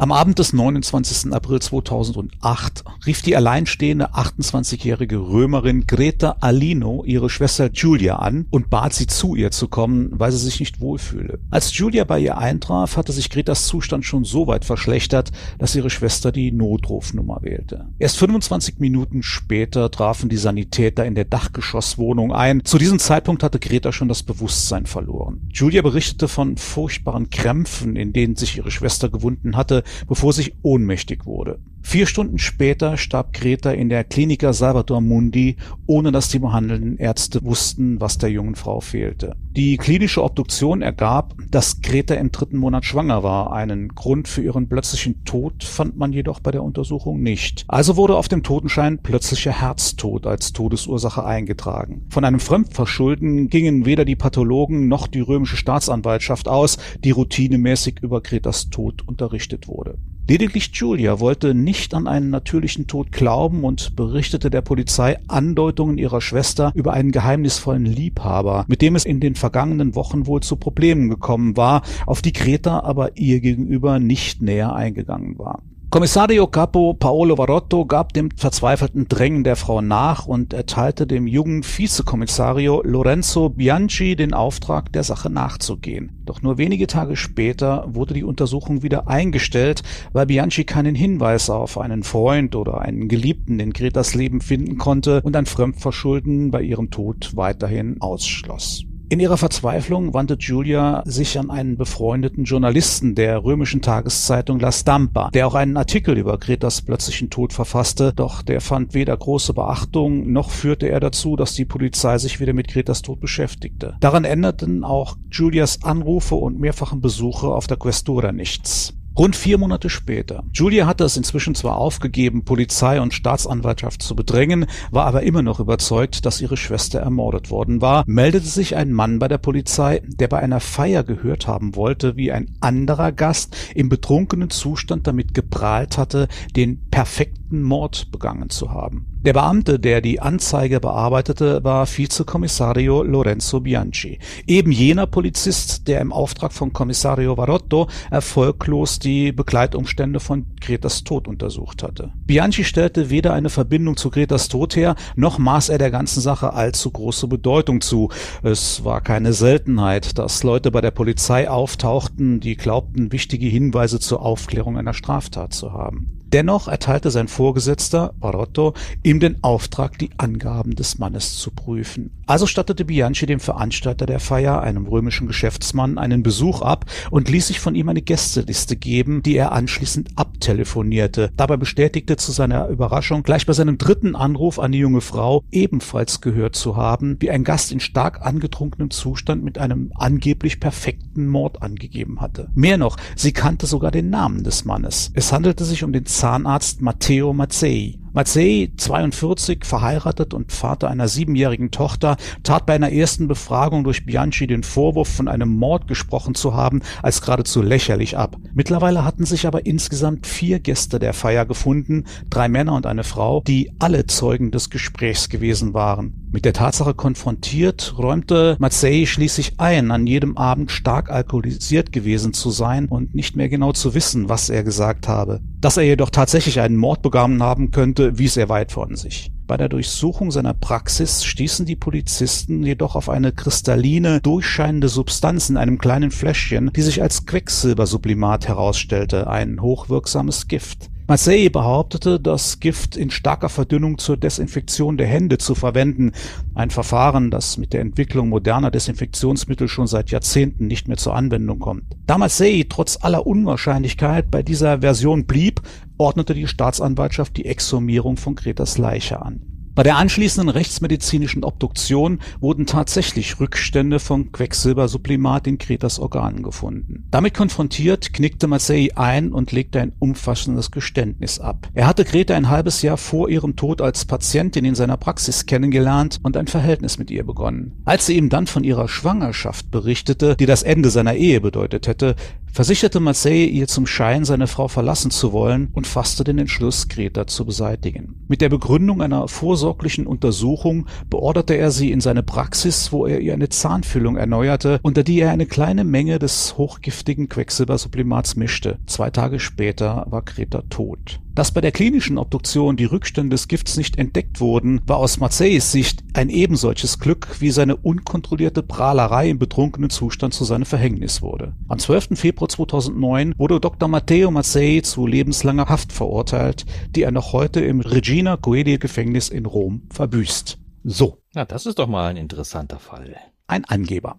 [0.02, 1.32] Am Abend des 29.
[1.32, 8.94] April 2008 rief die alleinstehende 28-jährige Römerin Greta Alino ihre Schwester Julia an und bat
[8.94, 11.38] sie zu ihr zu kommen, weil sie sich nicht wohlfühle.
[11.52, 15.30] Als Julia bei ihr eintraf, hatte sich Gretas Zustand schon so weit verschlechtert,
[15.60, 17.86] dass ihre Schwester die Notrufnummer wählte.
[18.00, 22.64] Erst 25 Minuten später trafen die Sanitäter in der Dachgeschosswohnung ein.
[22.64, 25.48] Zu diesem Zeitpunkt hatte Greta schon das Bewusstsein verloren.
[25.52, 31.26] Julia berichtete von furchtbaren Krämpfen, in denen sich ihre Schwester gewunden hatte, bevor sie ohnmächtig
[31.26, 31.58] wurde.
[31.82, 37.42] Vier Stunden später starb Greta in der Klinika Salvator Mundi, ohne dass die behandelnden Ärzte
[37.42, 39.34] wussten, was der jungen Frau fehlte.
[39.50, 43.52] Die klinische Obduktion ergab, dass Greta im dritten Monat schwanger war.
[43.52, 47.64] Einen Grund für ihren plötzlichen Tod fand man jedoch bei der Untersuchung nicht.
[47.68, 52.06] Also wurde auf dem Totenschein plötzlicher Herztod als Todesursache eingetragen.
[52.08, 58.22] Von einem Fremdverschulden gingen weder die Pathologen noch die römische Staatsanwaltschaft aus, die routinemäßig über
[58.22, 59.98] Gretas Tod unterrichtet wurde.
[60.32, 66.22] Lediglich Julia wollte nicht an einen natürlichen Tod glauben und berichtete der Polizei Andeutungen ihrer
[66.22, 71.10] Schwester über einen geheimnisvollen Liebhaber, mit dem es in den vergangenen Wochen wohl zu Problemen
[71.10, 75.62] gekommen war, auf die Greta aber ihr gegenüber nicht näher eingegangen war.
[75.92, 81.62] Kommissario Capo Paolo Varotto gab dem verzweifelten Drängen der Frau nach und erteilte dem jungen
[81.62, 86.22] Vizekommissario Lorenzo Bianchi den Auftrag, der Sache nachzugehen.
[86.24, 89.82] Doch nur wenige Tage später wurde die Untersuchung wieder eingestellt,
[90.14, 95.20] weil Bianchi keinen Hinweis auf einen Freund oder einen Geliebten in Gretas Leben finden konnte
[95.20, 98.86] und ein Fremdverschulden bei ihrem Tod weiterhin ausschloss.
[99.12, 105.28] In ihrer Verzweiflung wandte Julia sich an einen befreundeten Journalisten der römischen Tageszeitung La Stampa,
[105.34, 110.32] der auch einen Artikel über Gretas plötzlichen Tod verfasste, doch der fand weder große Beachtung,
[110.32, 113.98] noch führte er dazu, dass die Polizei sich wieder mit Gretas Tod beschäftigte.
[114.00, 118.94] Daran änderten auch Julias Anrufe und mehrfachen Besuche auf der Questura nichts.
[119.16, 120.42] Rund vier Monate später.
[120.54, 125.60] Julia hatte es inzwischen zwar aufgegeben, Polizei und Staatsanwaltschaft zu bedrängen, war aber immer noch
[125.60, 130.28] überzeugt, dass ihre Schwester ermordet worden war, meldete sich ein Mann bei der Polizei, der
[130.28, 135.98] bei einer Feier gehört haben wollte, wie ein anderer Gast im betrunkenen Zustand damit geprahlt
[135.98, 139.11] hatte, den perfekten Mord begangen zu haben.
[139.24, 146.12] Der Beamte, der die Anzeige bearbeitete, war Vizekommissario Lorenzo Bianchi, eben jener Polizist, der im
[146.12, 152.12] Auftrag von Kommissario Varotto erfolglos die Begleitumstände von Gretas Tod untersucht hatte.
[152.26, 156.52] Bianchi stellte weder eine Verbindung zu Gretas Tod her, noch maß er der ganzen Sache
[156.52, 158.08] allzu große Bedeutung zu.
[158.42, 164.20] Es war keine Seltenheit, dass Leute bei der Polizei auftauchten, die glaubten, wichtige Hinweise zur
[164.20, 166.21] Aufklärung einer Straftat zu haben.
[166.32, 172.10] Dennoch erteilte sein Vorgesetzter, Barotto, ihm den Auftrag, die Angaben des Mannes zu prüfen.
[172.26, 177.48] Also stattete Bianchi dem Veranstalter der Feier, einem römischen Geschäftsmann, einen Besuch ab und ließ
[177.48, 181.30] sich von ihm eine Gästeliste geben, die er anschließend abtelefonierte.
[181.36, 186.22] Dabei bestätigte zu seiner Überraschung gleich bei seinem dritten Anruf an die junge Frau ebenfalls
[186.22, 191.60] gehört zu haben, wie ein Gast in stark angetrunkenem Zustand mit einem angeblich perfekten Mord
[191.60, 192.48] angegeben hatte.
[192.54, 195.10] Mehr noch, sie kannte sogar den Namen des Mannes.
[195.12, 198.01] Es handelte sich um den Zahnarzt Matteo Mazzei.
[198.14, 204.46] Mazzei, 42, verheiratet und Vater einer siebenjährigen Tochter, tat bei einer ersten Befragung durch Bianchi
[204.46, 208.36] den Vorwurf, von einem Mord gesprochen zu haben, als geradezu lächerlich ab.
[208.52, 213.42] Mittlerweile hatten sich aber insgesamt vier Gäste der Feier gefunden, drei Männer und eine Frau,
[213.46, 216.22] die alle Zeugen des Gesprächs gewesen waren.
[216.32, 222.50] Mit der Tatsache konfrontiert, räumte Mazzei schließlich ein, an jedem Abend stark alkoholisiert gewesen zu
[222.50, 225.40] sein und nicht mehr genau zu wissen, was er gesagt habe.
[225.60, 229.30] Dass er jedoch tatsächlich einen Mord begangen haben könnte, wies er weit von sich.
[229.46, 235.56] Bei der Durchsuchung seiner Praxis stießen die Polizisten jedoch auf eine kristalline, durchscheinende Substanz in
[235.56, 240.88] einem kleinen Fläschchen, die sich als Quecksilbersublimat herausstellte, ein hochwirksames Gift.
[241.08, 246.12] Marseille behauptete, das Gift in starker Verdünnung zur Desinfektion der Hände zu verwenden,
[246.54, 251.58] ein Verfahren, das mit der Entwicklung moderner Desinfektionsmittel schon seit Jahrzehnten nicht mehr zur Anwendung
[251.58, 251.84] kommt.
[252.06, 255.60] Da Marseille trotz aller Unwahrscheinlichkeit bei dieser Version blieb,
[256.02, 259.52] ordnete die Staatsanwaltschaft die Exhumierung von Gretas Leiche an.
[259.74, 267.06] Bei der anschließenden rechtsmedizinischen Obduktion wurden tatsächlich Rückstände von Quecksilbersublimat in Kretas Organen gefunden.
[267.10, 271.68] Damit konfrontiert, knickte Marseille ein und legte ein umfassendes Geständnis ab.
[271.72, 276.20] Er hatte Greta ein halbes Jahr vor ihrem Tod als Patientin in seiner Praxis kennengelernt
[276.22, 277.80] und ein Verhältnis mit ihr begonnen.
[277.86, 282.16] Als sie ihm dann von ihrer Schwangerschaft berichtete, die das Ende seiner Ehe bedeutet hätte,
[282.52, 287.26] versicherte Marseille ihr zum Schein, seine Frau verlassen zu wollen und fasste den Entschluss, Greta
[287.26, 288.24] zu beseitigen.
[288.28, 293.32] Mit der Begründung einer vorsorglichen Untersuchung beorderte er sie in seine Praxis, wo er ihr
[293.32, 298.78] eine Zahnfüllung erneuerte, unter die er eine kleine Menge des hochgiftigen Quecksilbersublimats mischte.
[298.86, 301.20] Zwei Tage später war Greta tot.
[301.34, 305.72] Dass bei der klinischen Obduktion die Rückstände des Gifts nicht entdeckt wurden, war aus Marseilles
[305.72, 311.54] Sicht ein ebensolches Glück, wie seine unkontrollierte Prahlerei im betrunkenen Zustand zu seinem Verhängnis wurde.
[311.68, 312.18] Am 12.
[312.18, 313.88] Februar 2009 wurde Dr.
[313.88, 319.46] Matteo Marseille zu lebenslanger Haft verurteilt, die er noch heute im Regina Coeli Gefängnis in
[319.46, 320.58] Rom verbüßt.
[320.84, 321.18] So.
[321.34, 323.16] Na, das ist doch mal ein interessanter Fall.
[323.52, 324.18] Ein Angeber.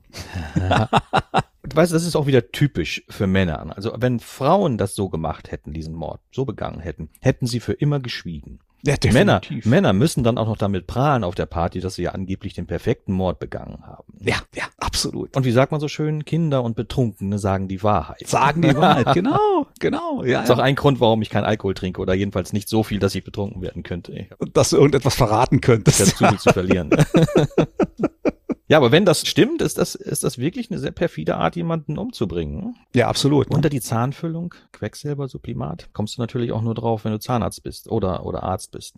[1.66, 3.74] Du weißt, das ist auch wieder typisch für Männer.
[3.76, 7.72] Also wenn Frauen das so gemacht hätten, diesen Mord so begangen hätten, hätten sie für
[7.72, 8.60] immer geschwiegen.
[8.86, 9.40] Ja, Männer.
[9.64, 12.68] Männer müssen dann auch noch damit prahlen auf der Party, dass sie ja angeblich den
[12.68, 14.04] perfekten Mord begangen haben.
[14.20, 15.38] Ja, ja, absolut.
[15.38, 18.28] Und wie sagt man so schön, Kinder und Betrunkene sagen die Wahrheit.
[18.28, 19.08] Sagen die Wahrheit.
[19.14, 20.24] Genau, genau.
[20.26, 20.66] Ja, Das ist auch ja.
[20.66, 23.62] ein Grund, warum ich kein Alkohol trinke oder jedenfalls nicht so viel, dass ich betrunken
[23.62, 24.28] werden könnte.
[24.54, 26.18] Dass du irgendetwas verraten Ich könntest.
[26.18, 26.90] zu viel zu verlieren.
[28.74, 32.00] ja, aber wenn das stimmt, ist das, ist das wirklich eine sehr perfide Art, jemanden
[32.00, 32.76] umzubringen.
[32.96, 33.52] Ja, absolut.
[33.52, 38.26] Unter die Zahnfüllung, Quecksilbersublimat, kommst du natürlich auch nur drauf, wenn du Zahnarzt bist oder,
[38.26, 38.96] oder Arzt bist.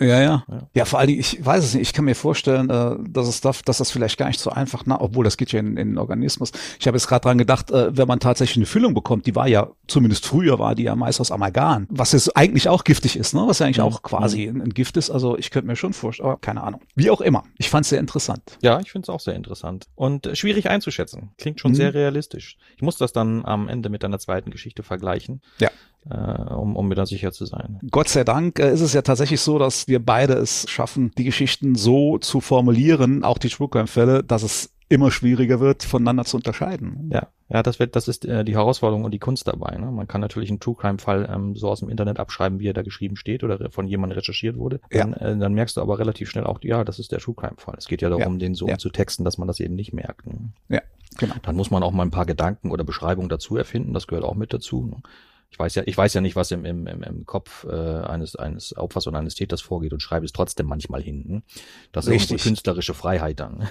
[0.00, 0.68] Ja, ja, Ja.
[0.74, 0.84] ja.
[0.84, 3.52] vor allen Dingen, ich weiß es nicht, ich kann mir vorstellen, äh, dass es da,
[3.64, 5.98] dass das vielleicht gar nicht so einfach, na, obwohl das geht ja in, in den
[5.98, 6.52] Organismus.
[6.78, 9.48] Ich habe jetzt gerade dran gedacht, äh, wenn man tatsächlich eine Füllung bekommt, die war
[9.48, 13.34] ja, zumindest früher war die ja meist aus Amalgam, was jetzt eigentlich auch giftig ist,
[13.34, 13.42] ne?
[13.46, 13.84] Was ja eigentlich Mhm.
[13.84, 15.10] auch quasi ein, ein Gift ist.
[15.10, 16.80] Also ich könnte mir schon vorstellen, aber keine Ahnung.
[16.94, 17.44] Wie auch immer.
[17.56, 18.58] Ich fand es sehr interessant.
[18.62, 19.86] Ja, ich finde es auch sehr interessant.
[19.96, 21.30] Und äh, schwierig einzuschätzen.
[21.38, 21.76] Klingt schon Mhm.
[21.76, 22.56] sehr realistisch.
[22.76, 25.42] Ich muss das dann am Ende mit einer zweiten Geschichte vergleichen.
[25.58, 25.70] Ja.
[26.10, 27.80] Äh, um, um mir da sicher zu sein.
[27.90, 31.24] Gott sei Dank äh, ist es ja tatsächlich so, dass wir beide es schaffen, die
[31.24, 36.24] Geschichten so zu formulieren, auch die True Crime Fälle, dass es immer schwieriger wird, voneinander
[36.24, 37.10] zu unterscheiden.
[37.12, 39.76] Ja, ja, das wird, das ist äh, die Herausforderung und die Kunst dabei.
[39.76, 39.90] Ne?
[39.90, 42.72] Man kann natürlich einen True Crime Fall ähm, so aus dem Internet abschreiben, wie er
[42.72, 44.80] da geschrieben steht oder von jemandem recherchiert wurde.
[44.90, 45.04] Ja.
[45.04, 47.56] Dann, äh, dann merkst du aber relativ schnell auch, ja, das ist der True Crime
[47.58, 47.74] Fall.
[47.76, 48.74] Es geht ja darum, den so Ja.
[48.74, 50.26] umzutexten, dass man das eben nicht merkt.
[50.26, 50.52] Ne?
[50.70, 50.80] Ja,
[51.18, 51.34] genau.
[51.42, 53.92] Dann muss man auch mal ein paar Gedanken oder Beschreibungen dazu erfinden.
[53.92, 54.86] Das gehört auch mit dazu.
[54.86, 54.96] Ne?
[55.50, 58.36] Ich weiß ja, ich weiß ja nicht, was im, im, im, im Kopf äh, eines,
[58.36, 61.42] eines Opfers oder eines Täters vorgeht und schreibe es trotzdem manchmal hin.
[61.92, 62.32] Das ist Richtig.
[62.32, 63.68] unsere künstlerische Freiheit dann.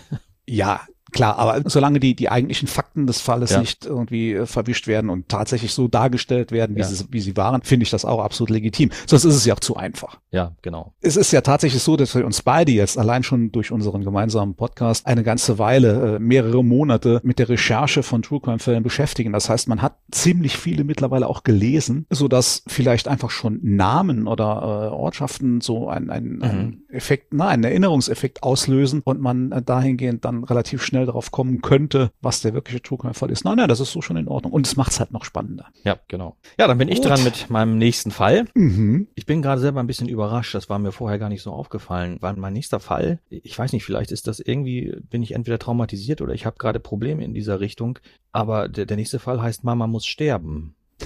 [0.50, 3.60] Ja, klar, aber solange die, die eigentlichen Fakten des Falles Ja.
[3.60, 6.88] nicht irgendwie äh, verwischt werden und tatsächlich so dargestellt werden, wie, Ja.
[6.88, 8.90] sie, wie sie waren, finde ich das auch absolut legitim.
[9.06, 10.20] Sonst ist es ja auch zu einfach.
[10.32, 10.94] Ja, genau.
[11.02, 14.56] Es ist ja tatsächlich so, dass wir uns beide jetzt allein schon durch unseren gemeinsamen
[14.56, 19.34] Podcast eine ganze Weile, äh, mehrere Monate mit der Recherche von True Crime Fällen beschäftigen.
[19.34, 24.28] Das heißt, man hat ziemlich viele mittlerweile auch gelesen, so dass vielleicht einfach schon Namen
[24.28, 29.62] oder äh, Ortschaften so ein, ein, ein Effekt, na, einen Erinnerungseffekt auslösen und man äh,
[29.62, 33.46] dahingehend dann relativ schnell darauf kommen könnte, was der wirkliche True Crime Fall ist.
[33.46, 34.54] Nein, nein, das ist so schon in Ordnung.
[34.54, 35.68] Und es macht es halt noch spannender.
[35.84, 36.38] Ja, genau.
[36.60, 37.10] Ja, dann bin ich Gut.
[37.10, 38.46] dran mit meinem nächsten Fall.
[38.54, 39.08] Mhm.
[39.16, 42.18] Ich bin gerade selber ein bisschen überrascht, das war mir vorher gar nicht so aufgefallen,
[42.22, 46.22] weil mein nächster Fall, ich weiß nicht, vielleicht ist das irgendwie, bin ich entweder traumatisiert
[46.22, 48.00] oder ich habe gerade Probleme in dieser Richtung,
[48.32, 50.76] aber der, der nächste Fall heißt Mama muss sterben.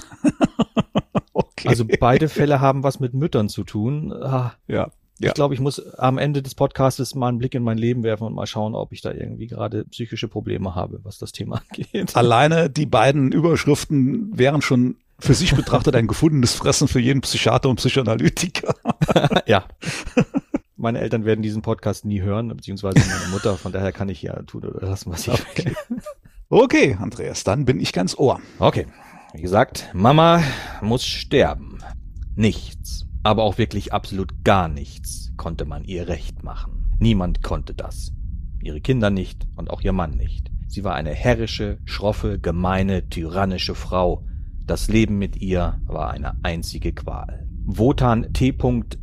[1.62, 1.70] Okay.
[1.70, 4.12] Also beide Fälle haben was mit Müttern zu tun.
[4.12, 4.90] Ah, ja.
[5.22, 5.34] Ich Ja.
[5.34, 8.34] glaube, ich muss am Ende des Podcastes mal einen Blick in mein Leben werfen und
[8.34, 12.16] mal schauen, ob ich da irgendwie gerade psychische Probleme habe, was das Thema angeht.
[12.16, 17.70] Alleine die beiden Überschriften wären schon für sich betrachtet ein gefundenes Fressen für jeden Psychiater
[17.70, 18.74] und Psychoanalytiker.
[19.46, 19.66] ja.
[20.76, 24.42] Meine Eltern werden diesen Podcast nie hören, beziehungsweise meine Mutter, von daher kann ich ja
[24.44, 25.34] tun oder lassen, was ich
[25.66, 25.76] will.
[26.50, 28.42] Okay, Andreas, dann bin ich ganz ohr.
[28.58, 28.88] Okay.
[29.34, 30.44] Wie gesagt, Mama
[30.82, 31.78] muss sterben.
[32.36, 36.96] Nichts, aber auch wirklich absolut gar nichts konnte man ihr recht machen.
[37.00, 38.14] Niemand konnte das.
[38.62, 40.52] Ihre Kinder nicht und auch ihr Mann nicht.
[40.68, 44.24] Sie war eine herrische, schroffe, gemeine, tyrannische Frau.
[44.66, 47.48] Das Leben mit ihr war eine einzige Qual.
[47.66, 48.56] Wotan T.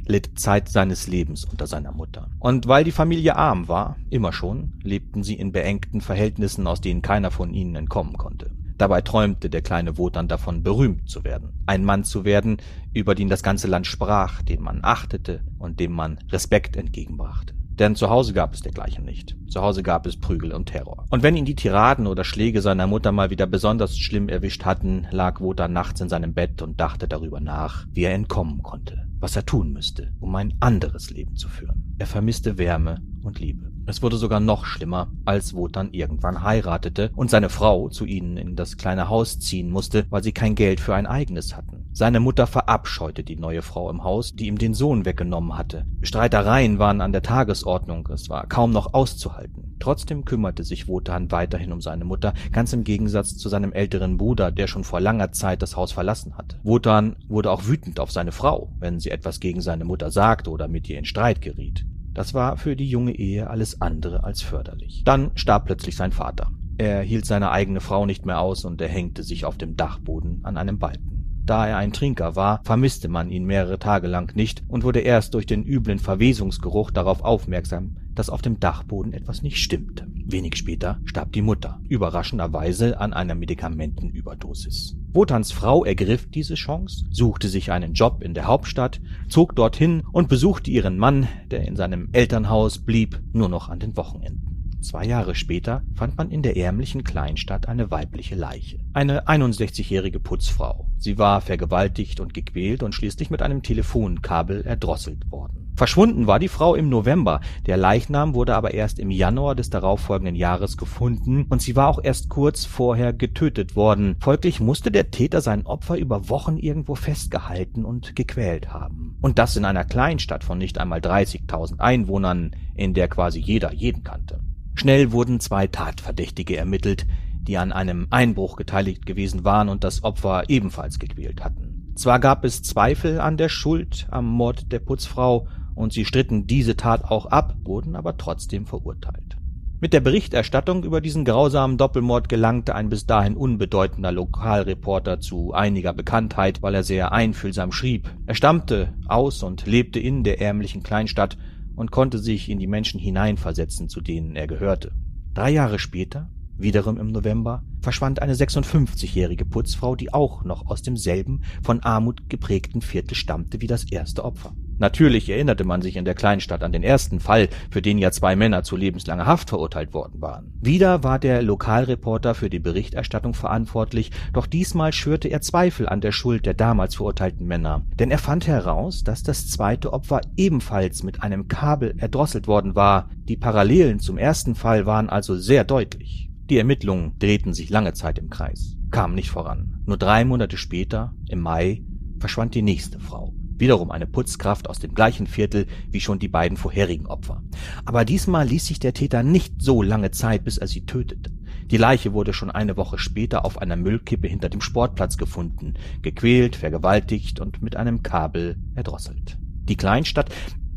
[0.07, 2.29] litt Zeit seines Lebens unter seiner Mutter.
[2.39, 7.03] Und weil die Familie arm war, immer schon, lebten sie in beengten Verhältnissen, aus denen
[7.03, 8.51] keiner von ihnen entkommen konnte.
[8.79, 11.53] Dabei träumte der kleine Wotan davon, berühmt zu werden.
[11.67, 12.59] Ein Mann zu werden,
[12.95, 17.55] über den das ganze Land sprach, den man achtete und dem man Respekt entgegenbrachte.
[17.79, 19.37] Denn zu Hause gab es dergleichen nicht.
[19.49, 21.07] Zu Hause gab es Prügel und Terror.
[21.11, 25.07] Und wenn ihn die Tiraden oder Schläge seiner Mutter mal wieder besonders schlimm erwischt hatten,
[25.13, 29.37] lag Wotan nachts in seinem Bett und dachte darüber nach, wie er entkommen konnte, was
[29.37, 31.95] er tun müsste, um ein anderes Leben zu führen.
[31.99, 33.71] Er vermisste Wärme und Liebe.
[33.89, 38.55] Es wurde sogar noch schlimmer, als Wotan irgendwann heiratete und seine Frau zu ihnen in
[38.55, 41.87] das kleine Haus ziehen musste, weil sie kein Geld für ein eigenes hatten.
[41.95, 45.87] Seine Mutter verabscheute die neue Frau im Haus, die ihm den Sohn weggenommen hatte.
[46.03, 49.77] Streitereien waren an der Tagesordnung, es war kaum noch auszuhalten.
[49.81, 54.53] Trotzdem kümmerte sich Wotan weiterhin um seine Mutter, ganz im Gegensatz zu seinem älteren Bruder,
[54.53, 56.61] der schon vor langer Zeit das Haus verlassen hatte.
[56.63, 60.69] Wotan wurde auch wütend auf seine Frau, wenn sie etwas gegen seine Mutter sagte oder
[60.69, 61.87] mit ihr in Streit geriet.
[62.19, 65.03] Das war für die junge Ehe alles andere als förderlich.
[65.05, 66.51] Dann starb plötzlich sein Vater.
[66.77, 70.41] Er hielt seine eigene Frau nicht mehr aus und er hängte sich auf dem Dachboden
[70.43, 71.43] an einem Balken.
[71.47, 75.35] Da er ein Trinker war, vermisste man ihn mehrere Tage lang nicht und wurde erst
[75.35, 80.09] durch den üblen Verwesungsgeruch darauf aufmerksam, dass auf dem Dachboden etwas nicht stimmte.
[80.31, 84.95] Wenig später starb die Mutter, überraschenderweise an einer Medikamentenüberdosis.
[85.15, 90.29] Wotans Frau ergriff diese Chance, suchte sich einen Job in der Hauptstadt, zog dorthin und
[90.29, 94.77] besuchte ihren Mann, der in seinem Elternhaus blieb, nur noch an den Wochenenden.
[94.83, 98.79] Zwei Jahre später fand man in der ärmlichen Kleinstadt eine weibliche Leiche.
[98.93, 100.91] Eine 61-jährige Putzfrau.
[100.99, 105.58] Sie war vergewaltigt und gequält und schließlich mit einem Telefonkabel erdrosselt worden.
[105.79, 110.35] Verschwunden war die Frau im November, der Leichnam wurde aber erst im Januar des darauffolgenden
[110.35, 114.17] Jahres gefunden und sie war auch erst kurz vorher getötet worden.
[114.19, 119.19] Folglich musste der Täter sein Opfer über Wochen irgendwo festgehalten und gequält haben.
[119.21, 124.03] Und das in einer Kleinstadt von nicht einmal 30.000 Einwohnern, in der quasi jeder jeden
[124.03, 124.41] kannte.
[124.75, 127.07] Schnell wurden zwei Tatverdächtige ermittelt,
[127.41, 131.93] die an einem Einbruch beteiligt gewesen waren und das Opfer ebenfalls gequält hatten.
[131.95, 135.47] Zwar gab es Zweifel an der Schuld am Mord der Putzfrau
[135.79, 139.37] und sie stritten diese Tat auch ab, wurden aber trotzdem verurteilt.
[139.81, 145.93] Mit der Berichterstattung über diesen grausamen Doppelmord gelangte ein bis dahin unbedeutender Lokalreporter zu einiger
[145.93, 148.11] Bekanntheit, weil er sehr einfühlsam schrieb.
[148.27, 151.39] Er stammte aus und lebte in der ärmlichen Kleinstadt
[151.77, 154.91] und konnte sich in die Menschen hineinversetzen, zu denen er gehörte.
[155.33, 161.43] Drei Jahre später, wiederum im November, verschwand eine 56-jährige Putzfrau, die auch noch aus demselben
[161.63, 164.57] von Armut geprägten Viertel stammte wie das erste Opfer.
[164.79, 168.37] Natürlich erinnerte man sich in der Kleinstadt an den ersten Fall, für den ja zwei
[168.37, 170.53] Männer zu lebenslanger Haft verurteilt worden waren.
[170.61, 176.13] Wieder war der Lokalreporter für die Berichterstattung verantwortlich, doch diesmal schürte er Zweifel an der
[176.13, 181.23] Schuld der damals verurteilten Männer, denn er fand heraus, dass das zweite Opfer ebenfalls mit
[181.23, 183.11] einem Kabel erdrosselt worden war.
[183.29, 186.31] Die Parallelen zum ersten Fall waren also sehr deutlich.
[186.49, 189.83] Die Ermittlungen drehten sich lange Zeit im Kreis, kamen nicht voran.
[189.85, 191.83] Nur drei Monate später, im Mai,
[192.21, 193.35] verschwand die nächste Frau.
[193.59, 197.43] Wiederum eine Putzkraft aus dem gleichen Viertel wie schon die beiden vorherigen Opfer.
[197.85, 201.31] Aber diesmal ließ sich der Täter nicht so lange Zeit, bis er sie tötete.
[201.71, 206.57] Die Leiche wurde schon eine Woche später auf einer Müllkippe hinter dem Sportplatz gefunden, gequält,
[206.57, 209.37] vergewaltigt und mit einem Kabel erdrosselt.
[209.69, 210.31] Die Kleinstadt,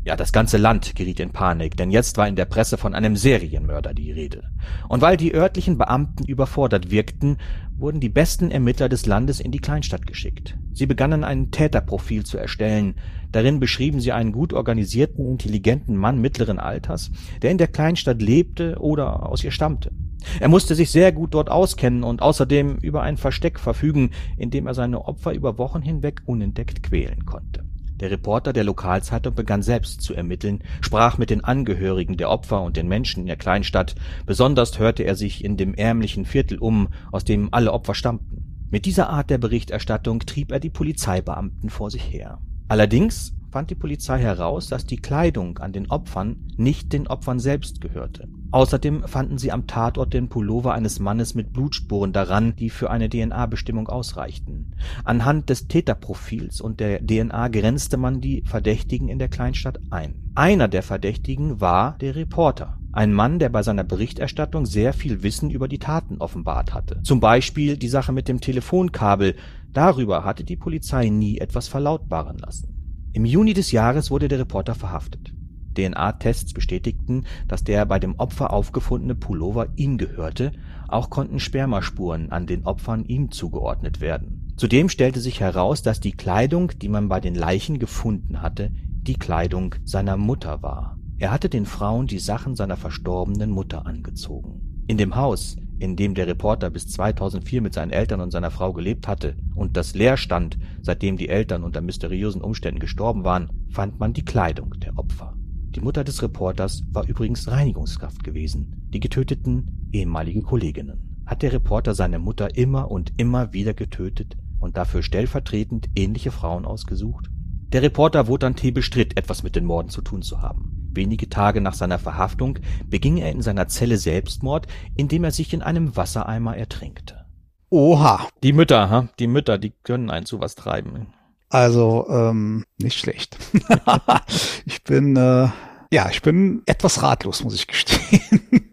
[0.04, 3.16] ja, das ganze Land geriet in Panik, denn jetzt war in der Presse von einem
[3.16, 4.42] Serienmörder die Rede.
[4.88, 7.36] Und weil die örtlichen Beamten überfordert wirkten,
[7.76, 10.56] wurden die besten Ermittler des Landes in die Kleinstadt geschickt.
[10.72, 12.96] Sie begannen ein Täterprofil zu erstellen.
[13.30, 18.78] Darin beschrieben sie einen gut organisierten, intelligenten Mann mittleren Alters, der in der Kleinstadt lebte
[18.80, 19.92] oder aus ihr stammte.
[20.40, 24.66] Er musste sich sehr gut dort auskennen und außerdem über ein Versteck verfügen, in dem
[24.66, 27.61] er seine Opfer über Wochen hinweg unentdeckt quälen konnte.
[28.02, 32.76] Der Reporter der Lokalzeitung begann selbst zu ermitteln, sprach mit den Angehörigen der Opfer und
[32.76, 33.94] den Menschen in der Kleinstadt,
[34.26, 38.66] besonders hörte er sich in dem ärmlichen Viertel um, aus dem alle Opfer stammten.
[38.72, 42.40] Mit dieser Art der Berichterstattung trieb er die Polizeibeamten vor sich her.
[42.66, 47.80] Allerdings fand die Polizei heraus, dass die Kleidung an den Opfern nicht den Opfern selbst
[47.80, 48.26] gehörte.
[48.50, 53.08] Außerdem fanden sie am Tatort den Pullover eines Mannes mit Blutspuren daran, die für eine
[53.08, 54.72] DNA-Bestimmung ausreichten.
[55.04, 60.14] Anhand des Täterprofils und der DNA grenzte man die Verdächtigen in der Kleinstadt ein.
[60.34, 65.50] Einer der Verdächtigen war der Reporter, ein Mann, der bei seiner Berichterstattung sehr viel Wissen
[65.50, 67.00] über die Taten offenbart hatte.
[67.02, 69.34] Zum Beispiel die Sache mit dem Telefonkabel,
[69.72, 72.71] darüber hatte die Polizei nie etwas verlautbaren lassen.
[73.14, 75.34] Im Juni des Jahres wurde der Reporter verhaftet.
[75.74, 80.52] DNA-Tests bestätigten, dass der bei dem Opfer aufgefundene Pullover ihm gehörte,
[80.88, 84.52] auch konnten Spermaspuren an den Opfern ihm zugeordnet werden.
[84.56, 88.70] Zudem stellte sich heraus, dass die Kleidung, die man bei den Leichen gefunden hatte,
[89.02, 90.98] die Kleidung seiner Mutter war.
[91.18, 94.84] Er hatte den Frauen die Sachen seiner verstorbenen Mutter angezogen.
[94.86, 98.72] In dem Haus, in dem der Reporter bis 2004 mit seinen Eltern und seiner Frau
[98.72, 103.98] gelebt hatte und das leer stand, seitdem die Eltern unter mysteriösen Umständen gestorben waren, fand
[103.98, 105.34] man die Kleidung der Opfer.
[105.74, 111.24] Die Mutter des Reporters war übrigens Reinigungskraft gewesen, die getöteten ehemalige Kolleginnen.
[111.26, 116.64] Hat der Reporter seine Mutter immer und immer wieder getötet und dafür stellvertretend ähnliche Frauen
[116.64, 117.28] ausgesucht?
[117.72, 118.70] Der Reporter Wotan T.
[118.70, 120.81] bestritt, etwas mit den Morden zu tun zu haben.
[120.94, 125.62] Wenige Tage nach seiner Verhaftung beging er in seiner Zelle Selbstmord, indem er sich in
[125.62, 127.24] einem Wassereimer ertrinkte.
[127.70, 128.28] Oha.
[128.42, 129.08] Die Mütter, ha?
[129.18, 131.14] Die Mütter, die können einen zu was treiben.
[131.48, 133.38] Also, ähm, nicht schlecht.
[134.66, 135.48] ich bin, äh,
[135.90, 138.70] ja, ich bin etwas ratlos, muss ich gestehen.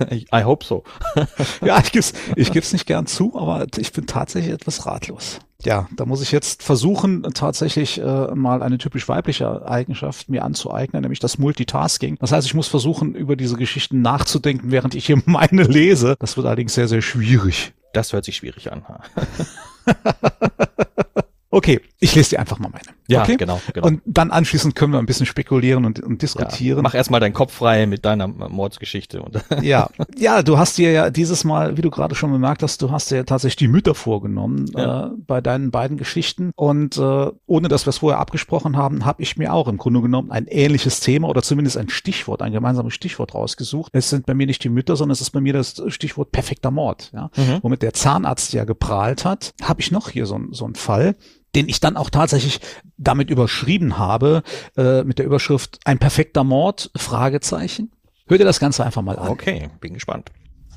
[0.34, 0.84] I hope so.
[1.64, 5.40] ja, ich gib's, ich gib's nicht gern zu, aber ich bin tatsächlich etwas ratlos.
[5.64, 11.02] Ja, da muss ich jetzt versuchen, tatsächlich äh, mal eine typisch weibliche Eigenschaft mir anzueignen,
[11.02, 12.16] nämlich das Multitasking.
[12.20, 16.14] Das heißt, ich muss versuchen, über diese Geschichten nachzudenken, während ich hier meine lese.
[16.20, 17.72] Das wird allerdings sehr, sehr schwierig.
[17.92, 18.84] Das hört sich schwierig an.
[21.58, 22.96] Okay, ich lese dir einfach mal meine.
[23.08, 23.36] Ja, okay?
[23.36, 23.88] genau, genau.
[23.88, 26.76] Und dann anschließend können wir ein bisschen spekulieren und, und diskutieren.
[26.76, 29.20] Ja, mach erstmal deinen Kopf frei mit deiner Mordsgeschichte.
[29.20, 32.80] Und ja, ja, du hast dir ja dieses Mal, wie du gerade schon bemerkt hast,
[32.80, 35.06] du hast dir ja tatsächlich die Mütter vorgenommen ja.
[35.06, 36.52] äh, bei deinen beiden Geschichten.
[36.54, 40.00] Und äh, ohne dass wir es vorher abgesprochen haben, habe ich mir auch im Grunde
[40.00, 43.90] genommen ein ähnliches Thema oder zumindest ein Stichwort, ein gemeinsames Stichwort rausgesucht.
[43.94, 46.70] Es sind bei mir nicht die Mütter, sondern es ist bei mir das Stichwort perfekter
[46.70, 47.10] Mord.
[47.12, 47.32] Ja?
[47.36, 47.58] Mhm.
[47.62, 51.16] Womit der Zahnarzt ja geprahlt hat, habe ich noch hier so, so einen Fall
[51.54, 52.60] den ich dann auch tatsächlich
[52.96, 54.42] damit überschrieben habe,
[54.76, 56.90] äh, mit der Überschrift Ein perfekter Mord?
[56.96, 57.92] Fragezeichen.
[58.26, 59.28] Hör dir das Ganze einfach mal an.
[59.28, 60.30] Okay, bin gespannt.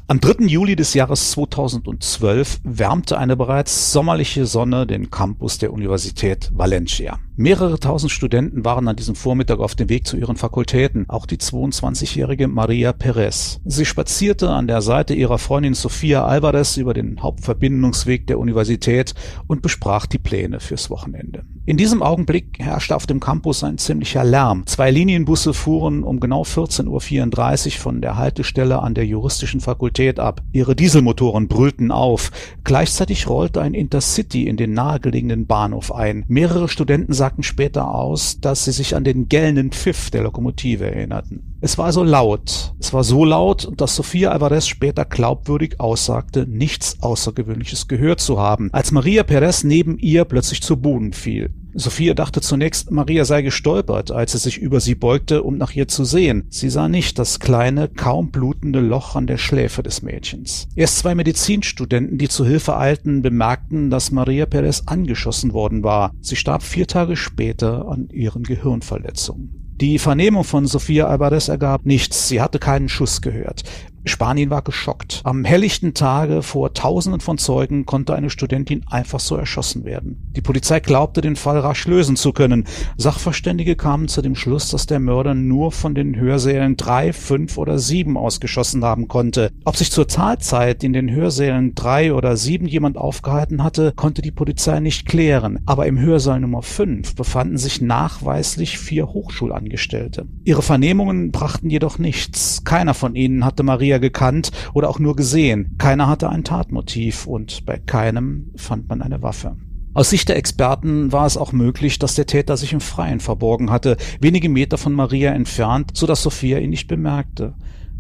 [0.08, 0.46] Am 3.
[0.46, 7.20] Juli des Jahres 2012 wärmte eine bereits sommerliche Sonne den Campus der Universität Valencia.
[7.42, 11.38] Mehrere tausend Studenten waren an diesem Vormittag auf dem Weg zu ihren Fakultäten, auch die
[11.38, 13.60] 22-jährige Maria Perez.
[13.66, 19.16] Sie spazierte an der Seite ihrer Freundin Sofia Alvarez über den Hauptverbindungsweg der Universität
[19.48, 21.44] und besprach die Pläne fürs Wochenende.
[21.66, 24.68] In diesem Augenblick herrschte auf dem Campus ein ziemlicher Lärm.
[24.68, 30.42] Zwei Linienbusse fuhren um genau 14.34 Uhr von der Haltestelle an der juristischen Fakultät ab.
[30.52, 32.32] Ihre Dieselmotoren brüllten auf.
[32.64, 36.26] Gleichzeitig rollte ein Intercity in den nahegelegenen Bahnhof ein.
[36.28, 41.58] Mehrere Studenten sagten später aus, dass sie sich an den gellenden Pfiff der Lokomotive erinnerten.
[41.62, 42.74] Es war also laut.
[42.80, 48.70] Es war so laut, dass Sofia Alvarez später glaubwürdig aussagte, nichts Außergewöhnliches gehört zu haben,
[48.74, 51.54] als Maria Perez neben ihr plötzlich zu Boden fiel.
[51.74, 55.88] Sophia dachte zunächst, Maria sei gestolpert, als sie sich über sie beugte, um nach ihr
[55.88, 56.46] zu sehen.
[56.50, 60.68] Sie sah nicht das kleine, kaum blutende Loch an der Schläfe des Mädchens.
[60.76, 66.14] Erst zwei Medizinstudenten, die zu Hilfe eilten, bemerkten, dass Maria Perez angeschossen worden war.
[66.22, 69.62] Sie starb vier Tage später an ihren Gehirnverletzungen.
[69.82, 72.28] Die Vernehmung von Sofia Alvarez ergab nichts.
[72.28, 73.64] Sie hatte keinen Schuss gehört.
[74.06, 75.22] Spanien war geschockt.
[75.24, 80.32] Am helllichten Tage vor Tausenden von Zeugen konnte eine Studentin einfach so erschossen werden.
[80.36, 82.66] Die Polizei glaubte, den Fall rasch lösen zu können.
[82.98, 87.78] Sachverständige kamen zu dem Schluss, dass der Mörder nur von den Hörsälen drei, fünf oder
[87.78, 89.52] sieben ausgeschossen haben konnte.
[89.66, 94.32] Ob sich zur Tatzeit in den Hörsälen drei oder sieben jemand aufgehalten hatte, konnte die
[94.32, 95.60] Polizei nicht klären.
[95.66, 100.28] Aber im Hörsaal Nummer fünf befanden sich nachweislich vier Hochschulangestellte.
[100.44, 102.64] Ihre Vernehmungen brachten jedoch nichts.
[102.64, 105.76] Keiner von ihnen hatte Maria Maria gekannt oder auch nur gesehen.
[105.78, 109.58] Keiner hatte ein Tatmotiv und bei keinem fand man eine Waffe.
[109.94, 113.70] Aus Sicht der Experten war es auch möglich, dass der Täter sich im Freien verborgen
[113.70, 117.56] hatte, wenige Meter von Maria entfernt, so dass Sophia ihn nicht bemerkte.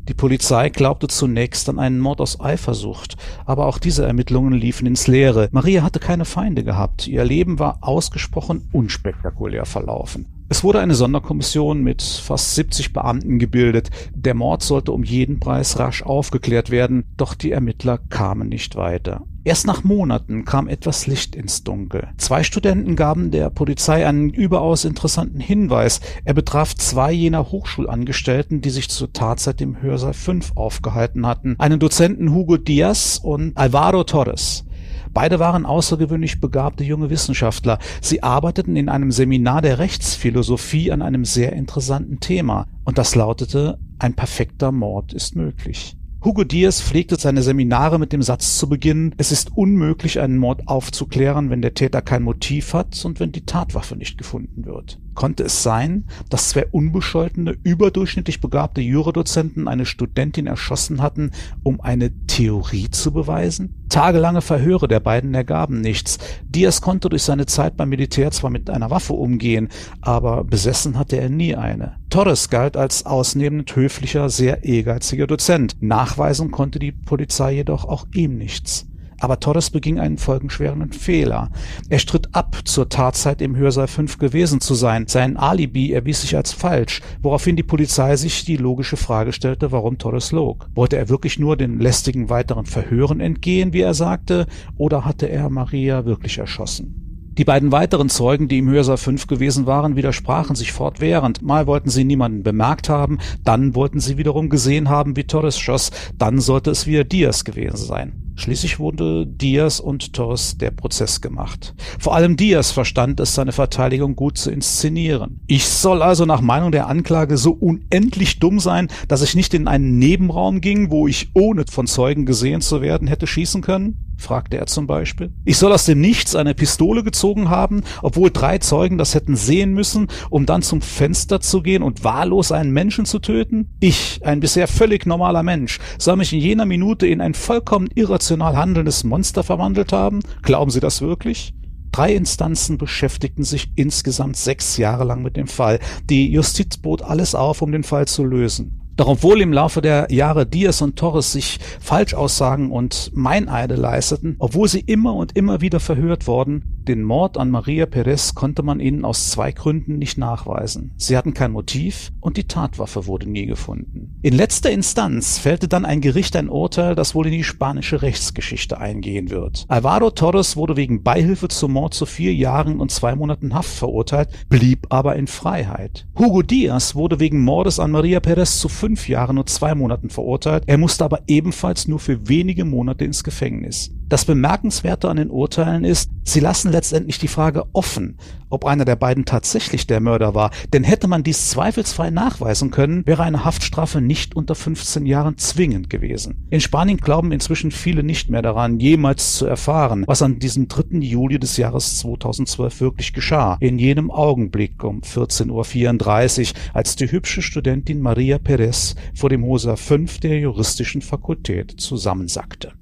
[0.07, 5.07] Die Polizei glaubte zunächst an einen Mord aus Eifersucht, aber auch diese Ermittlungen liefen ins
[5.07, 5.49] Leere.
[5.51, 10.40] Maria hatte keine Feinde gehabt, ihr Leben war ausgesprochen unspektakulär verlaufen.
[10.51, 13.89] Es wurde eine Sonderkommission mit fast 70 Beamten gebildet.
[14.13, 19.21] Der Mord sollte um jeden Preis rasch aufgeklärt werden, doch die Ermittler kamen nicht weiter.
[19.45, 22.09] Erst nach Monaten kam etwas Licht ins Dunkel.
[22.17, 26.01] Zwei Studenten gaben der Polizei einen überaus interessanten Hinweis.
[26.25, 31.55] Er betraf zwei jener Hochschulangestellten, die sich zur Tatzeit im Hörsaal 5 aufgehalten hatten.
[31.59, 34.65] Einen Dozenten Hugo Diaz und Alvaro Torres.
[35.13, 37.79] Beide waren außergewöhnlich begabte junge Wissenschaftler.
[37.99, 42.67] Sie arbeiteten in einem Seminar der Rechtsphilosophie an einem sehr interessanten Thema.
[42.85, 45.97] Und das lautete, ein perfekter Mord ist möglich.
[46.23, 50.67] Hugo Diaz pflegte seine Seminare mit dem Satz zu beginnen, es ist unmöglich, einen Mord
[50.67, 54.99] aufzuklären, wenn der Täter kein Motiv hat und wenn die Tatwaffe nicht gefunden wird.
[55.13, 61.31] Konnte es sein, dass zwei unbescholtene, überdurchschnittlich begabte Jurodozenten eine Studentin erschossen hatten,
[61.63, 63.75] um eine Theorie zu beweisen?
[63.89, 66.17] Tagelange Verhöre der beiden ergaben nichts.
[66.45, 69.67] Diaz konnte durch seine Zeit beim Militär zwar mit einer Waffe umgehen,
[69.99, 71.97] aber besessen hatte er nie eine.
[72.09, 75.75] Torres galt als ausnehmend höflicher, sehr ehrgeiziger Dozent.
[75.81, 78.87] Nachweisen konnte die Polizei jedoch auch ihm nichts.
[79.21, 81.51] Aber Torres beging einen folgenschweren Fehler.
[81.89, 85.05] Er stritt ab, zur Tatzeit im Hörsaal 5 gewesen zu sein.
[85.07, 89.99] Sein Alibi erwies sich als falsch, woraufhin die Polizei sich die logische Frage stellte, warum
[89.99, 90.67] Torres log.
[90.73, 95.51] Wollte er wirklich nur den lästigen weiteren Verhören entgehen, wie er sagte, oder hatte er
[95.51, 97.01] Maria wirklich erschossen?
[97.37, 101.43] Die beiden weiteren Zeugen, die im Hörsaal 5 gewesen waren, widersprachen sich fortwährend.
[101.43, 105.91] Mal wollten sie niemanden bemerkt haben, dann wollten sie wiederum gesehen haben, wie Torres schoss,
[106.17, 108.30] dann sollte es wieder Diaz gewesen sein.
[108.41, 111.75] Schließlich wurde Diaz und Torres der Prozess gemacht.
[111.99, 115.41] Vor allem Diaz verstand es, seine Verteidigung gut zu inszenieren.
[115.45, 119.67] Ich soll also nach Meinung der Anklage so unendlich dumm sein, dass ich nicht in
[119.67, 124.11] einen Nebenraum ging, wo ich ohne von Zeugen gesehen zu werden hätte schießen können?
[124.21, 125.33] fragte er zum Beispiel.
[125.43, 129.73] Ich soll aus dem Nichts eine Pistole gezogen haben, obwohl drei Zeugen das hätten sehen
[129.73, 133.71] müssen, um dann zum Fenster zu gehen und wahllos einen Menschen zu töten?
[133.79, 137.89] Ich, ein bisher völlig normaler Mensch, soll mich in jener Minute in ein vollkommen
[138.31, 140.21] irrational handelndes Monster verwandelt haben?
[140.41, 141.53] Glauben Sie das wirklich?
[141.91, 145.79] Drei Instanzen beschäftigten sich insgesamt sechs Jahre lang mit dem Fall.
[146.09, 148.80] Die Justiz bot alles auf, um den Fall zu lösen.
[148.97, 154.67] Doch obwohl im Laufe der Jahre Diaz und Torres sich Falschaussagen und Meineide leisteten, obwohl
[154.67, 159.05] sie immer und immer wieder verhört wurden, den Mord an Maria Perez konnte man ihnen
[159.05, 160.93] aus zwei Gründen nicht nachweisen.
[160.97, 164.17] Sie hatten kein Motiv und die Tatwaffe wurde nie gefunden.
[164.23, 168.79] In letzter Instanz fällte dann ein Gericht ein Urteil, das wohl in die spanische Rechtsgeschichte
[168.79, 169.65] eingehen wird.
[169.67, 174.29] Alvaro Torres wurde wegen Beihilfe zum Mord zu vier Jahren und zwei Monaten Haft verurteilt,
[174.49, 176.07] blieb aber in Freiheit.
[176.17, 180.63] Hugo Diaz wurde wegen Mordes an Maria Perez zu fünf Jahren und zwei Monaten verurteilt,
[180.65, 183.91] er musste aber ebenfalls nur für wenige Monate ins Gefängnis.
[184.11, 188.17] Das Bemerkenswerte an den Urteilen ist, sie lassen letztendlich die Frage offen,
[188.49, 193.07] ob einer der beiden tatsächlich der Mörder war, denn hätte man dies zweifelsfrei nachweisen können,
[193.07, 196.45] wäre eine Haftstrafe nicht unter 15 Jahren zwingend gewesen.
[196.49, 200.97] In Spanien glauben inzwischen viele nicht mehr daran, jemals zu erfahren, was an diesem 3.
[200.97, 203.55] Juli des Jahres 2012 wirklich geschah.
[203.61, 209.77] In jenem Augenblick um 14.34 Uhr, als die hübsche Studentin Maria Perez vor dem Hosa
[209.77, 212.73] 5 der juristischen Fakultät zusammensackte.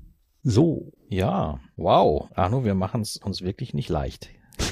[0.41, 0.91] So.
[1.09, 2.29] Ja, wow.
[2.35, 4.29] Arno, wir machen es uns wirklich nicht leicht.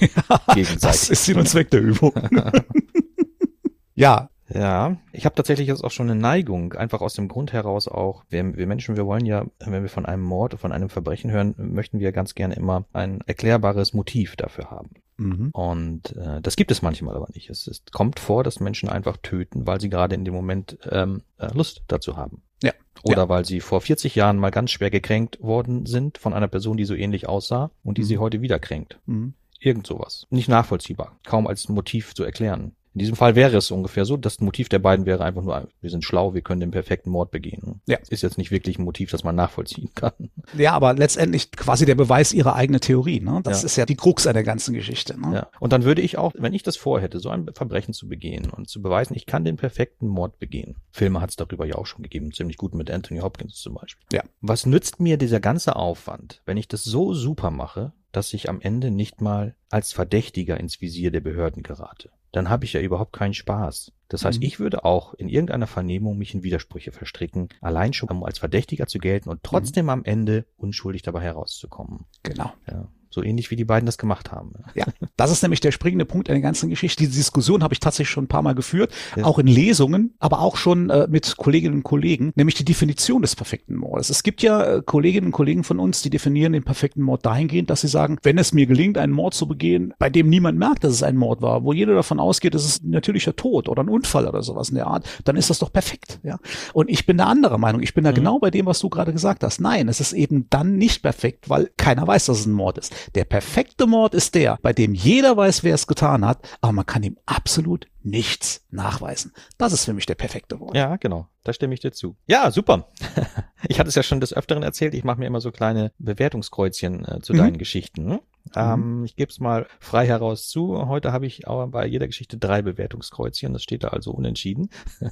[0.54, 0.82] Gegenseitig.
[0.82, 2.14] das ist Sinn und Zweck der Übung.
[3.96, 4.30] ja.
[4.50, 8.24] Ja, ich habe tatsächlich jetzt auch schon eine Neigung, einfach aus dem Grund heraus auch,
[8.30, 11.54] wir, wir Menschen, wir wollen ja, wenn wir von einem Mord, von einem Verbrechen hören,
[11.58, 14.92] möchten wir ganz gerne immer ein erklärbares Motiv dafür haben.
[15.18, 15.50] Mhm.
[15.52, 17.50] Und äh, das gibt es manchmal aber nicht.
[17.50, 21.24] Es, es kommt vor, dass Menschen einfach töten, weil sie gerade in dem Moment ähm,
[21.40, 22.42] äh, Lust dazu haben.
[22.64, 22.74] Ja.
[23.04, 23.30] Oder ja.
[23.30, 26.86] weil sie vor 40 Jahren mal ganz schwer gekränkt worden sind von einer Person, die
[26.86, 28.08] so ähnlich aussah und die mhm.
[28.08, 29.00] sie heute wieder kränkt.
[29.06, 29.34] Mhm.
[29.60, 30.28] Irgend sowas.
[30.30, 31.20] Nicht nachvollziehbar.
[31.26, 32.76] Kaum als Motiv zu erklären.
[32.98, 35.90] In diesem Fall wäre es ungefähr so, das Motiv der beiden wäre einfach nur, wir
[35.92, 37.80] sind schlau, wir können den perfekten Mord begehen.
[37.86, 38.00] Ja.
[38.10, 40.32] Ist jetzt nicht wirklich ein Motiv, das man nachvollziehen kann.
[40.58, 43.20] Ja, aber letztendlich quasi der Beweis ihrer eigenen Theorie.
[43.20, 43.42] Ne?
[43.44, 43.66] Das ja.
[43.68, 45.16] ist ja die Krux an der ganzen Geschichte.
[45.16, 45.36] Ne?
[45.36, 45.48] Ja.
[45.60, 48.68] Und dann würde ich auch, wenn ich das vorhätte, so ein Verbrechen zu begehen und
[48.68, 50.78] zu beweisen, ich kann den perfekten Mord begehen.
[50.90, 54.08] Filme hat es darüber ja auch schon gegeben, ziemlich gut mit Anthony Hopkins zum Beispiel.
[54.12, 54.24] Ja.
[54.42, 58.60] Was nützt mir dieser ganze Aufwand, wenn ich das so super mache, dass ich am
[58.60, 62.10] Ende nicht mal als Verdächtiger ins Visier der Behörden gerate?
[62.32, 63.92] Dann habe ich ja überhaupt keinen Spaß.
[64.10, 64.46] Das heißt, mhm.
[64.46, 68.88] ich würde auch in irgendeiner Vernehmung mich in Widersprüche verstricken, allein schon um als Verdächtiger
[68.88, 69.90] zu gelten und trotzdem mhm.
[69.90, 72.06] am Ende unschuldig dabei herauszukommen.
[72.24, 72.52] Genau.
[72.68, 72.88] Ja.
[73.10, 74.54] So ähnlich wie die beiden das gemacht haben.
[74.76, 74.86] Ja,
[75.16, 77.04] das ist nämlich der springende Punkt in der ganzen Geschichte.
[77.04, 79.24] Diese Diskussion habe ich tatsächlich schon ein paar Mal geführt, ja.
[79.24, 83.36] auch in Lesungen, aber auch schon äh, mit Kolleginnen und Kollegen, nämlich die Definition des
[83.36, 84.10] perfekten Mordes.
[84.10, 87.70] Es gibt ja äh, Kolleginnen und Kollegen von uns, die definieren den perfekten Mord dahingehend,
[87.70, 90.84] dass sie sagen, wenn es mir gelingt, einen Mord zu begehen, bei dem niemand merkt,
[90.84, 93.84] dass es ein Mord war, wo jeder davon ausgeht, es ist ein natürlicher Tod oder
[93.84, 96.20] ein Unfall oder sowas in der Art, dann ist das doch perfekt.
[96.24, 96.40] Ja.
[96.74, 97.82] Und ich bin der andere Meinung.
[97.82, 98.16] Ich bin da mhm.
[98.16, 99.62] genau bei dem, was du gerade gesagt hast.
[99.62, 102.94] Nein, es ist eben dann nicht perfekt, weil keiner weiß, dass es ein Mord ist.
[103.16, 106.86] Der perfekte Mord ist der, bei dem jeder weiß, wer es getan hat, aber man
[106.86, 109.34] kann ihm absolut nichts nachweisen.
[109.58, 110.76] Das ist für mich der perfekte Mord.
[110.76, 111.28] Ja, genau.
[111.44, 112.16] Da stimme ich dir zu.
[112.28, 112.88] Ja, super.
[113.68, 114.94] Ich hatte es ja schon des Öfteren erzählt.
[114.94, 117.38] Ich mache mir immer so kleine Bewertungskreuzchen äh, zu mhm.
[117.38, 118.06] deinen Geschichten.
[118.06, 118.22] Ne?
[118.56, 120.88] Ähm, ich gebe es mal frei heraus zu.
[120.88, 123.54] Heute habe ich aber bei jeder Geschichte drei Bewertungskreuzchen.
[123.54, 124.70] Das steht da also unentschieden.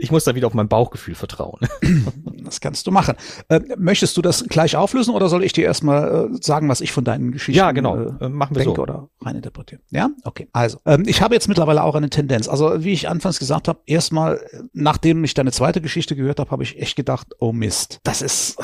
[0.00, 1.60] ich muss da wieder auf mein Bauchgefühl vertrauen.
[2.42, 3.14] Das kannst du machen.
[3.48, 6.90] Äh, möchtest du das gleich auflösen oder soll ich dir erstmal äh, sagen, was ich
[6.90, 7.96] von deinen Geschichten Ja, genau.
[7.96, 8.82] Äh, machen wir denke so.
[8.82, 9.80] oder reininterpretiere?
[9.90, 10.48] Ja, okay.
[10.52, 12.48] Also, ähm, ich habe jetzt mittlerweile auch eine Tendenz.
[12.48, 16.50] Also, wie ich anfangs gesagt habe, erstmal, äh, nachdem ich deine zweite Geschichte gehört habe,
[16.50, 18.58] habe ich echt gedacht, oh Mist, das ist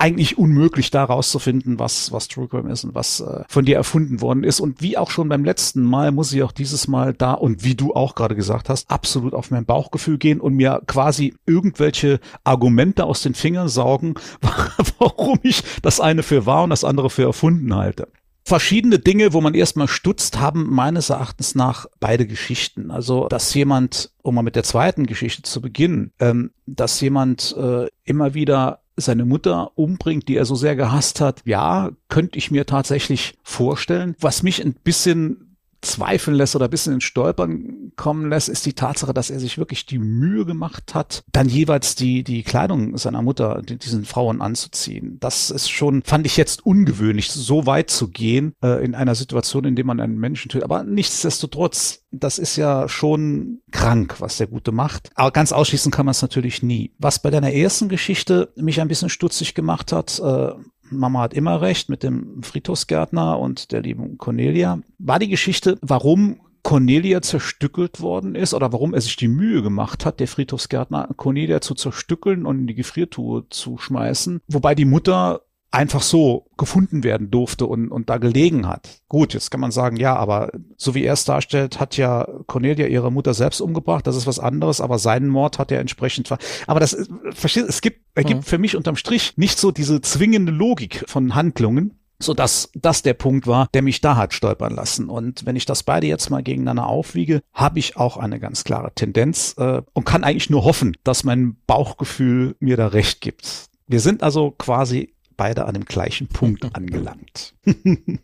[0.00, 4.20] eigentlich unmöglich, da rauszufinden, was, was True Crime ist und was äh, von dir erfunden
[4.20, 4.60] worden ist.
[4.60, 7.74] Und wie auch schon beim letzten Mal, muss ich auch dieses Mal da und wie
[7.74, 13.04] du auch gerade gesagt hast, absolut auf mein Bauchgefühl gehen und mir quasi irgendwelche Argumente
[13.04, 14.14] aus den Fingern saugen,
[14.98, 18.08] warum ich das eine für wahr und das andere für erfunden halte
[18.42, 22.90] verschiedene Dinge, wo man erstmal stutzt, haben meines Erachtens nach beide Geschichten.
[22.90, 27.86] Also, dass jemand, um mal mit der zweiten Geschichte zu beginnen, ähm, dass jemand äh,
[28.02, 32.66] immer wieder seine Mutter umbringt, die er so sehr gehasst hat, ja, könnte ich mir
[32.66, 34.14] tatsächlich vorstellen.
[34.20, 38.72] Was mich ein bisschen zweifeln lässt oder ein bisschen ins Stolpern kommen lässt, ist die
[38.72, 43.20] Tatsache, dass er sich wirklich die Mühe gemacht hat, dann jeweils die, die Kleidung seiner
[43.20, 45.18] Mutter, diesen Frauen anzuziehen.
[45.20, 49.66] Das ist schon, fand ich jetzt ungewöhnlich, so weit zu gehen äh, in einer Situation,
[49.66, 50.64] in der man einen Menschen tötet.
[50.64, 55.10] Aber nichtsdestotrotz, das ist ja schon krank, was der Gute macht.
[55.14, 56.92] Aber ganz ausschließen kann man es natürlich nie.
[56.98, 60.52] Was bei deiner ersten Geschichte mich ein bisschen stutzig gemacht hat, äh,
[60.90, 66.40] Mama hat immer recht mit dem Friedhofsgärtner und der lieben Cornelia, war die Geschichte, warum
[66.62, 71.60] Cornelia zerstückelt worden ist oder warum er sich die Mühe gemacht hat, der Friedhofsgärtner Cornelia
[71.60, 75.42] zu zerstückeln und in die Gefriertruhe zu schmeißen, wobei die Mutter
[75.72, 79.02] einfach so gefunden werden durfte und, und da gelegen hat.
[79.08, 82.86] Gut, jetzt kann man sagen, ja, aber so wie er es darstellt, hat ja Cornelia
[82.86, 84.06] ihre Mutter selbst umgebracht.
[84.06, 86.28] Das ist was anderes, aber seinen Mord hat er entsprechend.
[86.28, 88.44] Ver aber das, versteht, es gibt, ergibt mhm.
[88.44, 93.14] für mich unterm Strich nicht so diese zwingende Logik von Handlungen, so dass das der
[93.14, 95.08] Punkt war, der mich da hat stolpern lassen.
[95.08, 98.92] Und wenn ich das beide jetzt mal gegeneinander aufwiege, habe ich auch eine ganz klare
[98.94, 103.66] Tendenz äh, und kann eigentlich nur hoffen, dass mein Bauchgefühl mir da recht gibt.
[103.86, 107.54] Wir sind also quasi beide an dem gleichen Punkt angelangt.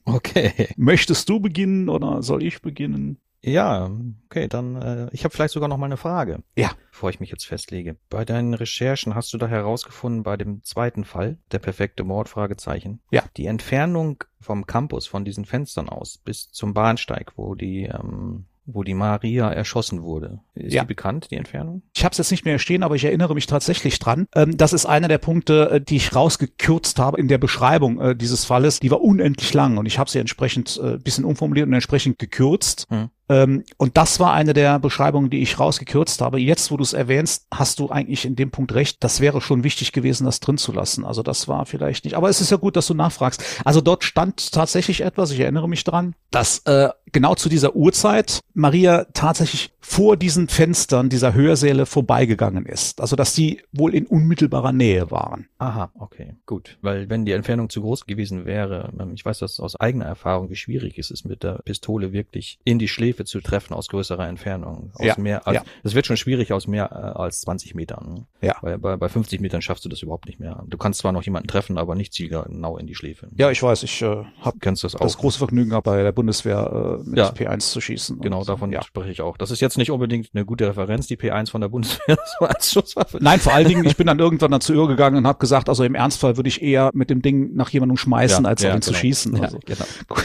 [0.05, 0.69] okay.
[0.77, 3.19] Möchtest du beginnen oder soll ich beginnen?
[3.47, 3.91] Ja,
[4.27, 6.43] okay, dann äh, ich habe vielleicht sogar noch mal eine Frage.
[6.57, 6.73] Ja.
[6.91, 7.97] Bevor ich mich jetzt festlege.
[8.11, 13.01] Bei deinen Recherchen hast du da herausgefunden bei dem zweiten Fall, der perfekte Mord Fragezeichen.
[13.11, 13.23] Ja.
[13.37, 18.83] Die Entfernung vom Campus von diesen Fenstern aus bis zum Bahnsteig, wo die ähm, wo
[18.83, 20.41] die Maria erschossen wurde.
[20.55, 20.83] Ist ja.
[20.83, 21.83] die bekannt, die Entfernung?
[21.95, 24.27] Ich habe es jetzt nicht mehr stehen, aber ich erinnere mich tatsächlich dran.
[24.35, 28.17] Ähm, das ist einer der Punkte, äh, die ich rausgekürzt habe in der Beschreibung äh,
[28.17, 28.81] dieses Falles.
[28.81, 32.87] Die war unendlich lang und ich habe sie entsprechend äh, bisschen umformuliert und entsprechend gekürzt.
[32.91, 33.11] Hm.
[33.29, 36.39] Ähm, und das war eine der Beschreibungen, die ich rausgekürzt habe.
[36.41, 38.99] Jetzt, wo du es erwähnst, hast du eigentlich in dem Punkt recht.
[39.01, 41.05] Das wäre schon wichtig gewesen, das drin zu lassen.
[41.05, 42.15] Also das war vielleicht nicht.
[42.15, 43.43] Aber es ist ja gut, dass du nachfragst.
[43.65, 48.41] Also dort stand tatsächlich etwas, ich erinnere mich dran, dass äh, genau zu dieser Uhrzeit
[48.55, 53.01] Maria tatsächlich vor diesen Fenstern dieser Hörsäle vorbeigegangen ist.
[53.01, 55.47] Also dass die wohl in unmittelbarer Nähe waren.
[55.59, 56.77] Aha, okay, gut.
[56.83, 60.51] Weil wenn die Entfernung zu groß gewesen wäre, ähm, ich weiß das aus eigener Erfahrung,
[60.51, 64.27] wie schwierig es ist, mit der Pistole wirklich in die Schläfe zu treffen aus größerer
[64.27, 64.91] Entfernung.
[64.95, 65.63] Aus ja, mehr als, ja.
[65.85, 68.27] Das wird schon schwierig aus mehr äh, als 20 Metern.
[68.43, 68.57] Ja.
[68.63, 70.65] Weil bei, bei 50 Metern schaffst du das überhaupt nicht mehr.
[70.67, 73.29] Du kannst zwar noch jemanden treffen, aber nicht zielgenau in die Schläfe.
[73.37, 77.09] Ja, ich weiß, ich äh, habe das, das große Vergnügen gehabt, bei der Bundeswehr äh,
[77.09, 77.31] mit ja.
[77.31, 78.21] P1 zu schießen.
[78.21, 78.83] Genau, davon ja.
[78.83, 79.37] spreche ich auch.
[79.37, 82.73] Das ist jetzt nicht unbedingt eine gute Referenz, die P1 von der Bundeswehr so als
[82.73, 83.19] Schusswaffe.
[83.21, 85.95] Nein, vor allen Dingen, ich bin dann irgendwann dazu übergegangen und habe gesagt, also im
[85.95, 88.81] Ernstfall würde ich eher mit dem Ding nach jemandem schmeißen, ja, als auf ihn genau.
[88.81, 89.41] zu schießen.
[89.41, 89.59] Also.
[89.67, 89.87] Ja, genau.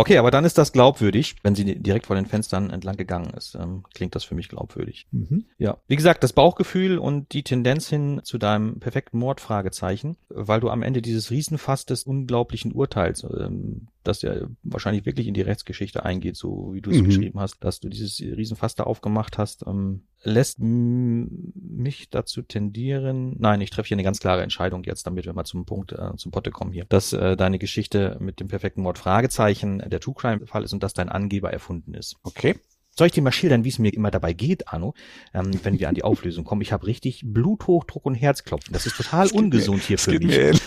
[0.00, 3.54] Okay, aber dann ist das glaubwürdig, wenn sie direkt vor den Fenstern entlang gegangen ist.
[3.54, 5.06] Ähm, klingt das für mich glaubwürdig.
[5.10, 5.44] Mhm.
[5.58, 5.76] Ja.
[5.88, 10.70] Wie gesagt, das Bauchgefühl und die Tendenz hin zu deinem perfekten Mord, Fragezeichen, weil du
[10.70, 16.04] am Ende dieses Riesenfass des unglaublichen Urteils ähm, das ja wahrscheinlich wirklich in die Rechtsgeschichte
[16.04, 17.06] eingeht, so wie du es mhm.
[17.06, 23.60] beschrieben hast, dass du dieses Riesenfass da aufgemacht hast, ähm, lässt mich dazu tendieren, nein,
[23.60, 26.32] ich treffe hier eine ganz klare Entscheidung jetzt, damit wir mal zum Punkt, äh, zum
[26.32, 30.46] Potte kommen hier, dass äh, deine Geschichte mit dem perfekten Mord Fragezeichen der True Crime
[30.46, 32.16] Fall ist und dass dein Angeber erfunden ist.
[32.22, 32.56] Okay.
[32.96, 34.94] Soll ich dir mal schildern, wie es mir immer dabei geht, Arno,
[35.32, 36.60] ähm, wenn wir an die Auflösung kommen?
[36.60, 38.72] Ich habe richtig Bluthochdruck und Herzklopfen.
[38.72, 40.60] Das ist total das ungesund mir, hier für mich.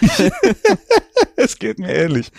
[1.53, 2.31] Es geht mir ähnlich.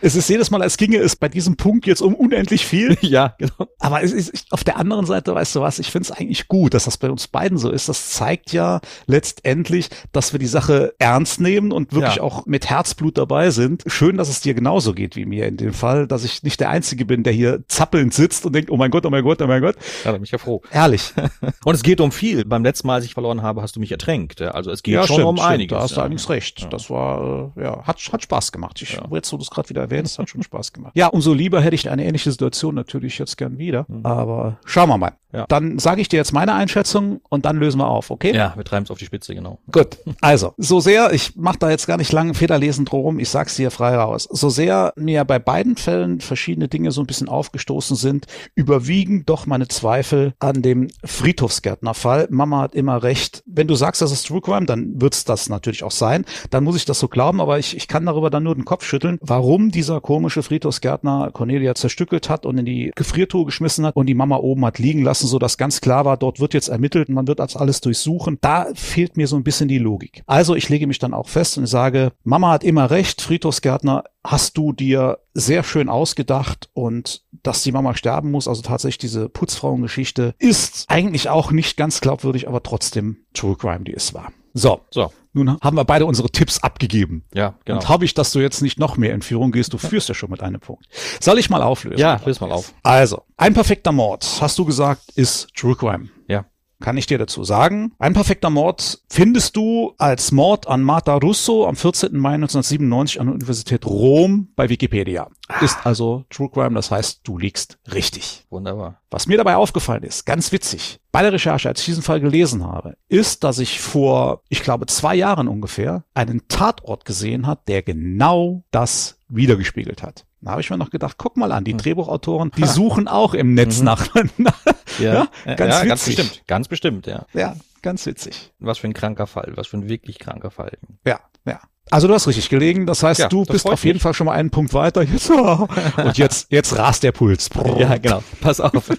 [0.00, 2.96] es ist jedes Mal, als ginge es bei diesem Punkt jetzt um unendlich viel.
[3.00, 3.68] ja, genau.
[3.80, 6.74] Aber es ist auf der anderen Seite, weißt du was, ich finde es eigentlich gut,
[6.74, 7.88] dass das bei uns beiden so ist.
[7.88, 12.22] Das zeigt ja letztendlich, dass wir die Sache ernst nehmen und wirklich ja.
[12.22, 13.82] auch mit Herzblut dabei sind.
[13.86, 16.70] Schön, dass es dir genauso geht wie mir in dem Fall, dass ich nicht der
[16.70, 19.46] Einzige bin, der hier zappelnd sitzt und denkt, oh mein Gott, oh mein Gott, oh
[19.46, 19.76] mein Gott.
[20.04, 20.62] Ja, da bin ich ja froh.
[20.70, 21.12] Ehrlich.
[21.64, 22.44] und es geht um viel.
[22.44, 24.40] Beim letzten Mal, als ich verloren habe, hast du mich ertränkt.
[24.40, 25.76] Also es geht ja, schon stimmt, um stimmt, einiges.
[25.76, 26.68] Da hast du allerdings recht.
[26.70, 28.80] Das war, äh, ja, hat hat Spaß gemacht.
[28.82, 29.02] Ich, ja.
[29.10, 30.92] Jetzt, wo du es gerade wieder erwähnst, hat schon Spaß gemacht.
[30.94, 33.86] Ja, umso lieber hätte ich eine ähnliche Situation natürlich jetzt gern wieder.
[33.88, 34.04] Mhm.
[34.04, 35.12] Aber schauen wir mal.
[35.34, 35.46] Ja.
[35.48, 38.34] Dann sage ich dir jetzt meine Einschätzung und dann lösen wir auf, okay?
[38.34, 39.58] Ja, wir treiben es auf die Spitze, genau.
[39.72, 39.98] Gut.
[40.20, 43.72] Also, so sehr, ich mache da jetzt gar nicht lange Federlesen drum, ich sag's dir
[43.72, 44.28] frei raus.
[44.30, 49.46] So sehr mir bei beiden Fällen verschiedene Dinge so ein bisschen aufgestoßen sind, überwiegen doch
[49.46, 52.28] meine Zweifel an dem Friedhofsgärtner-Fall.
[52.30, 53.42] Mama hat immer recht.
[53.44, 56.24] Wenn du sagst, das ist True Crime, dann wird's das natürlich auch sein.
[56.50, 58.84] Dann muss ich das so glauben, aber ich, ich kann darüber dann nur den Kopf
[58.84, 64.06] schütteln, warum dieser komische Friedhofsgärtner Cornelia zerstückelt hat und in die Gefriertruhe geschmissen hat und
[64.06, 66.68] die Mama oben hat liegen lassen lassen, so dass ganz klar war, dort wird jetzt
[66.68, 68.38] ermittelt und man wird das alles durchsuchen.
[68.40, 70.24] Da fehlt mir so ein bisschen die Logik.
[70.26, 74.56] Also ich lege mich dann auch fest und sage, Mama hat immer recht, Friedhofsgärtner hast
[74.56, 80.34] du dir sehr schön ausgedacht und dass die Mama sterben muss, also tatsächlich diese Putzfrauengeschichte,
[80.38, 84.32] ist eigentlich auch nicht ganz glaubwürdig, aber trotzdem True Crime, die es war.
[84.52, 84.80] So.
[84.90, 85.12] So.
[85.34, 87.24] Nun haben wir beide unsere Tipps abgegeben.
[87.34, 87.80] Ja, genau.
[87.80, 89.72] Und habe ich, dass du jetzt nicht noch mehr in Führung gehst.
[89.72, 90.86] Du führst ja schon mit einem Punkt.
[91.20, 91.98] Soll ich mal auflösen?
[91.98, 92.72] Ja, löse mal auf.
[92.82, 96.08] Also, ein perfekter Mord, hast du gesagt, ist True Crime.
[96.28, 96.46] Ja
[96.80, 97.92] kann ich dir dazu sagen.
[97.98, 102.16] Ein perfekter Mord findest du als Mord an Marta Russo am 14.
[102.16, 105.28] Mai 1997 an der Universität Rom bei Wikipedia.
[105.48, 105.60] Ah.
[105.60, 108.44] Ist also True Crime, das heißt, du liegst richtig.
[108.50, 109.00] Wunderbar.
[109.10, 112.64] Was mir dabei aufgefallen ist, ganz witzig, bei der Recherche, als ich diesen Fall gelesen
[112.64, 117.82] habe, ist, dass ich vor, ich glaube, zwei Jahren ungefähr einen Tatort gesehen hat, der
[117.82, 120.26] genau das wiedergespiegelt hat.
[120.44, 121.78] Da habe ich mir noch gedacht, guck mal an, die hm.
[121.78, 123.84] Drehbuchautoren, die suchen auch im Netz mhm.
[123.84, 124.06] nach.
[124.98, 127.26] ja, ja, ganz, ja, ganz bestimmt, ganz bestimmt, ja.
[127.32, 128.52] Ja, ganz witzig.
[128.58, 130.72] Was für ein kranker Fall, was für ein wirklich kranker Fall.
[131.06, 131.60] Ja, ja.
[131.90, 132.86] Also du hast richtig gelegen.
[132.86, 134.02] Das heißt, ja, du das bist auf jeden mich.
[134.02, 135.02] Fall schon mal einen Punkt weiter.
[135.02, 137.50] Jetzt, und jetzt, jetzt rast der Puls.
[137.78, 138.22] Ja, genau.
[138.40, 138.90] Pass auf.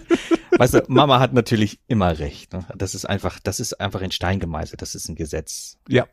[0.56, 2.52] Weißt du, Mama hat natürlich immer recht.
[2.52, 2.64] Ne?
[2.76, 4.80] Das ist einfach, das ist einfach in Stein gemeißelt.
[4.80, 5.78] Das ist ein Gesetz.
[5.88, 6.06] Ja.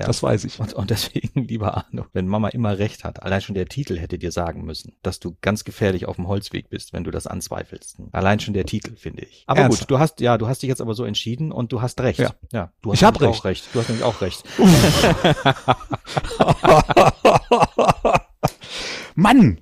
[0.00, 0.06] Ja.
[0.06, 0.58] Das weiß ich.
[0.58, 4.18] Und, und deswegen, lieber Arno, wenn Mama immer recht hat, allein schon der Titel hätte
[4.18, 7.98] dir sagen müssen, dass du ganz gefährlich auf dem Holzweg bist, wenn du das anzweifelst.
[8.10, 9.44] Allein schon der Titel, finde ich.
[9.46, 9.80] Aber Ernst?
[9.80, 12.18] gut, du hast, ja, du hast dich jetzt aber so entschieden und du hast recht.
[12.18, 13.40] Ja, ja du hast ich hab recht.
[13.40, 13.68] auch recht.
[13.74, 14.42] Du hast nämlich auch recht.
[19.14, 19.60] Mann!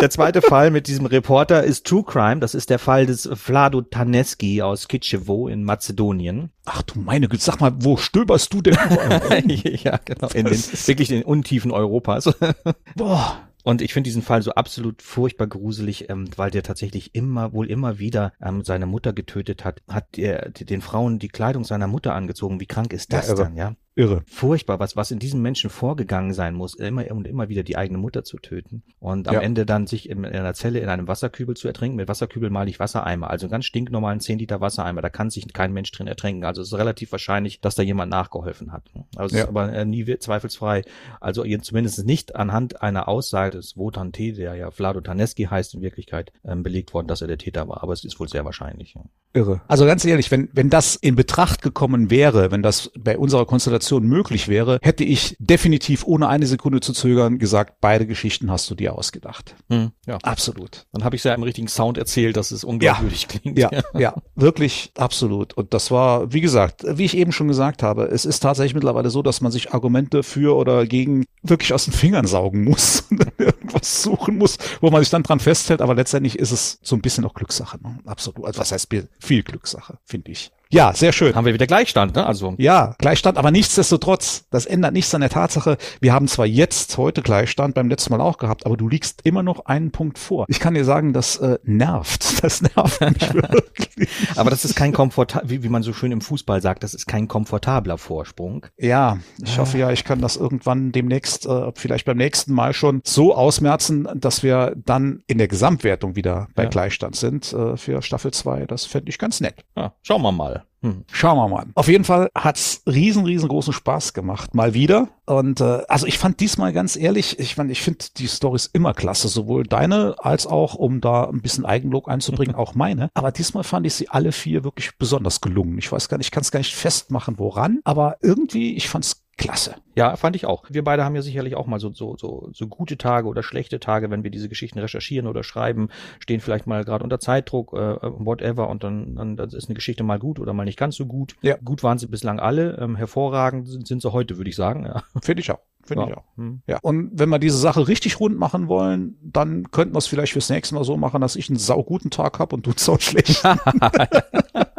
[0.00, 2.38] Der zweite Fall mit diesem Reporter ist True Crime.
[2.38, 6.50] Das ist der Fall des Vlado Taneski aus Kitschewo in Mazedonien.
[6.66, 8.74] Ach du meine Güte, sag mal, wo stöberst du denn
[9.82, 10.28] ja, genau.
[10.28, 12.32] In den, wirklich in den Untiefen Europas.
[12.94, 13.48] Boah.
[13.64, 17.68] Und ich finde diesen Fall so absolut furchtbar gruselig, ähm, weil der tatsächlich immer, wohl
[17.68, 22.14] immer wieder ähm, seine Mutter getötet hat, hat der, den Frauen die Kleidung seiner Mutter
[22.14, 22.60] angezozen.
[22.60, 23.74] Wie krank ist das ja, dann, ja?
[23.98, 24.22] Irre.
[24.28, 27.98] Furchtbar, was, was in diesem Menschen vorgegangen sein muss, immer und immer wieder die eigene
[27.98, 29.40] Mutter zu töten und am ja.
[29.40, 31.96] Ende dann sich in, in, einer Zelle in einem Wasserkübel zu ertrinken.
[31.96, 35.02] Mit Wasserkübel male ich Wassereimer, also ganz stinknormalen 10 Liter Wassereimer.
[35.02, 36.44] Da kann sich kein Mensch drin ertränken.
[36.44, 38.84] Also es ist relativ wahrscheinlich, dass da jemand nachgeholfen hat.
[39.16, 39.42] Also ja.
[39.42, 40.82] ist aber äh, nie zweifelsfrei.
[41.20, 45.80] Also zumindest nicht anhand einer Aussage des Wotan T., der ja Vlado Taneski heißt, in
[45.80, 47.82] Wirklichkeit ähm, belegt worden, dass er der Täter war.
[47.82, 48.94] Aber es ist wohl sehr wahrscheinlich.
[49.32, 49.60] Irre.
[49.66, 53.87] Also ganz ehrlich, wenn, wenn das in Betracht gekommen wäre, wenn das bei unserer Konstellation
[53.88, 58.70] Situation möglich wäre, hätte ich definitiv ohne eine Sekunde zu zögern gesagt, beide Geschichten hast
[58.70, 59.56] du dir ausgedacht.
[59.70, 60.18] Hm, ja.
[60.22, 60.86] Absolut.
[60.92, 63.58] Dann habe ich ja im richtigen Sound erzählt, dass es unglaubwürdig ja, klingt.
[63.58, 65.54] Ja, ja, wirklich absolut.
[65.54, 69.10] Und das war, wie gesagt, wie ich eben schon gesagt habe, es ist tatsächlich mittlerweile
[69.10, 73.26] so, dass man sich Argumente für oder gegen wirklich aus den Fingern saugen muss und
[73.38, 75.80] irgendwas suchen muss, wo man sich dann dran festhält.
[75.80, 77.78] Aber letztendlich ist es so ein bisschen auch Glückssache.
[77.82, 77.98] Ne?
[78.04, 78.44] Absolut.
[78.44, 80.50] Also was heißt viel Glückssache, finde ich.
[80.70, 81.34] Ja, sehr schön.
[81.34, 82.26] Haben wir wieder Gleichstand, ne?
[82.26, 82.54] Also.
[82.58, 85.78] Ja, Gleichstand, aber nichtsdestotrotz, das ändert nichts an der Tatsache.
[86.00, 89.42] Wir haben zwar jetzt heute Gleichstand, beim letzten Mal auch gehabt, aber du liegst immer
[89.42, 90.44] noch einen Punkt vor.
[90.48, 92.26] Ich kann dir sagen, das äh, nervt.
[92.48, 94.08] Das nervt mich wirklich.
[94.36, 97.06] aber das ist kein komfortabler, wie, wie man so schön im Fußball sagt, das ist
[97.06, 98.66] kein komfortabler Vorsprung.
[98.76, 103.00] Ja, ich hoffe ja, ich kann das irgendwann demnächst, äh, vielleicht beim nächsten Mal schon
[103.04, 106.68] so ausmerzen, dass wir dann in der Gesamtwertung wieder bei ja.
[106.68, 108.66] Gleichstand sind äh, für Staffel 2.
[108.66, 109.64] Das fände ich ganz nett.
[109.76, 110.57] Ja, schauen wir mal.
[110.80, 111.04] Hm.
[111.10, 111.66] Schauen wir mal.
[111.74, 114.54] Auf jeden Fall hat's riesen, riesengroßen Spaß gemacht.
[114.54, 115.08] Mal wieder.
[115.26, 118.94] Und äh, also ich fand diesmal ganz ehrlich, ich fand, ich finde die Stories immer
[118.94, 123.10] klasse, sowohl deine als auch, um da ein bisschen Eigenlob einzubringen, auch meine.
[123.14, 125.78] Aber diesmal fand ich sie alle vier wirklich besonders gelungen.
[125.78, 129.24] Ich weiß gar nicht, ich kann es gar nicht festmachen, woran, aber irgendwie, ich fand's
[129.38, 129.76] klasse.
[129.94, 130.64] Ja, fand ich auch.
[130.68, 133.80] Wir beide haben ja sicherlich auch mal so, so, so, so gute Tage oder schlechte
[133.80, 137.96] Tage, wenn wir diese Geschichten recherchieren oder schreiben, stehen vielleicht mal gerade unter Zeitdruck, äh,
[138.02, 141.06] whatever, und dann, dann das ist eine Geschichte mal gut oder mal nicht ganz so
[141.06, 141.36] gut.
[141.40, 141.56] Ja.
[141.64, 144.84] Gut waren sie bislang alle, ähm, hervorragend sind, sind sie heute, würde ich sagen.
[144.84, 145.02] Ja.
[145.22, 145.60] Finde ich auch.
[145.84, 146.10] Finde ja.
[146.10, 146.24] ich auch.
[146.36, 146.62] Hm.
[146.66, 146.78] Ja.
[146.82, 150.50] Und wenn wir diese Sache richtig rund machen wollen, dann könnten wir es vielleicht fürs
[150.50, 153.42] nächste Mal so machen, dass ich einen sauguten Tag habe und du einen sau schlecht.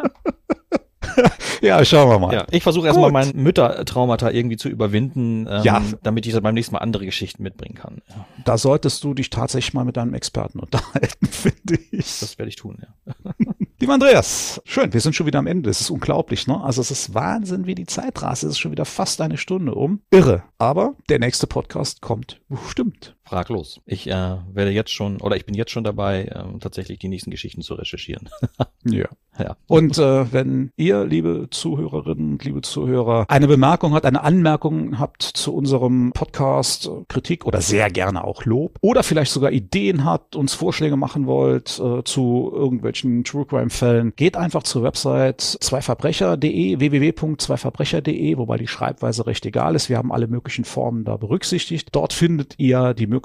[1.62, 2.32] Ja, schauen wir mal.
[2.32, 5.82] Ja, ich versuche erstmal mein Müttertraumata irgendwie zu überwinden, ähm, Ja.
[6.02, 8.00] damit ich beim nächsten Mal andere Geschichten mitbringen kann.
[8.08, 12.18] Ja, Da solltest du dich tatsächlich mal mit deinem Experten unterhalten, finde ich.
[12.20, 13.14] das werde ich tun, ja.
[13.78, 15.68] Lieber Andreas, schön, wir sind schon wieder am Ende.
[15.70, 16.62] Es ist unglaublich, ne?
[16.62, 18.44] Also es ist Wahnsinn, wie die Zeit rast.
[18.44, 20.00] Es ist schon wieder fast eine Stunde um.
[20.10, 20.42] Irre.
[20.58, 23.16] Aber der nächste Podcast kommt bestimmt.
[23.30, 23.80] Frag los.
[23.86, 27.30] Ich äh, werde jetzt schon, oder ich bin jetzt schon dabei, ähm, tatsächlich die nächsten
[27.30, 28.28] Geschichten zu recherchieren.
[28.82, 29.08] Ja.
[29.38, 29.56] ja.
[29.66, 35.22] Und äh, wenn ihr, liebe Zuhörerinnen und liebe Zuhörer, eine Bemerkung habt, eine Anmerkung habt
[35.22, 40.34] zu unserem Podcast, äh, Kritik oder sehr gerne auch Lob oder vielleicht sogar Ideen habt,
[40.34, 46.80] uns Vorschläge machen wollt äh, zu irgendwelchen True Crime Fällen, geht einfach zur Website zweiverbrecher.de,
[46.80, 49.90] www.zweiverbrecher.de, wobei die Schreibweise recht egal ist.
[49.90, 51.90] Wir haben alle möglichen Formen da berücksichtigt.
[51.92, 53.19] Dort findet ihr die Möglichkeit,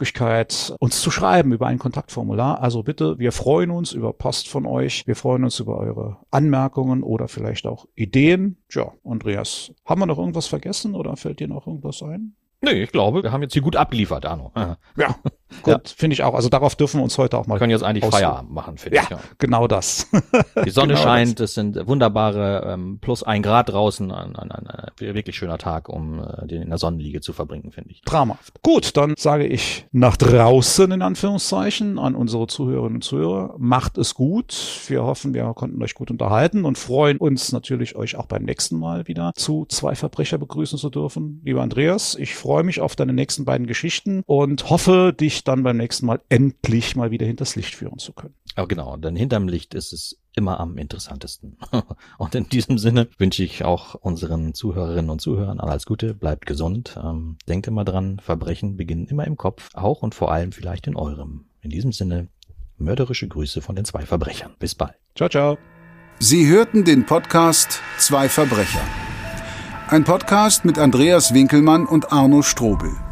[0.80, 2.62] uns zu schreiben über ein Kontaktformular.
[2.62, 5.08] Also bitte, wir freuen uns über Post von euch.
[5.08, 8.58] Wir freuen uns über eure Anmerkungen oder vielleicht auch Ideen.
[8.70, 12.36] Tja, Andreas, haben wir noch irgendwas vergessen oder fällt dir noch irgendwas ein?
[12.62, 14.52] Nee, ich glaube, wir haben jetzt hier gut abgeliefert, Arno.
[14.98, 15.16] Ja,
[15.64, 16.34] gut, finde ich auch.
[16.34, 17.58] Also darauf dürfen wir uns heute auch mal.
[17.60, 18.22] können jetzt eigentlich ausruhen.
[18.22, 19.10] Feierabend machen, finde Ja, ich.
[19.10, 19.20] Ja.
[19.38, 20.08] genau das.
[20.66, 24.68] Die Sonne Genau scheint, es sind wunderbare ähm, plus ein Grad draußen, ein, ein, ein,
[24.68, 28.02] ein wirklich schöner Tag, um äh, den in der Sonnenliege zu verbringen, finde ich.
[28.02, 28.62] Traumhaft.
[28.64, 33.56] Gut, dann sage ich nach draußen in Anführungszeichen an unsere Zuhörerinnen und Zuhörer.
[33.58, 34.56] Macht es gut.
[34.88, 38.78] Wir hoffen, wir konnten euch gut unterhalten und freuen uns natürlich, euch auch beim nächsten
[38.80, 41.42] Mal wieder zu zwei Verbrecher begrüßen zu dürfen.
[41.44, 45.78] Lieber Andreas, ich freue mich auf deine nächsten beiden Geschichten und hoffe, dich dann beim
[45.78, 48.36] nächsten Mal endlich mal wieder hinters Licht führen zu können.
[48.56, 51.58] Aber genau, denn hinterm Licht ist es immer am interessantesten.
[52.18, 56.98] und in diesem Sinne wünsche ich auch unseren Zuhörerinnen und Zuhörern alles Gute, bleibt gesund,
[57.02, 60.96] ähm, denkt immer dran, Verbrechen beginnen immer im Kopf, auch und vor allem vielleicht in
[60.96, 61.46] eurem.
[61.62, 62.28] In diesem Sinne,
[62.78, 64.54] mörderische Grüße von den zwei Verbrechern.
[64.60, 64.96] Bis bald.
[65.16, 65.58] Ciao, ciao.
[66.20, 68.82] Sie hörten den Podcast Zwei Verbrecher.
[69.88, 73.05] Ein Podcast mit Andreas Winkelmann und Arno Strobel.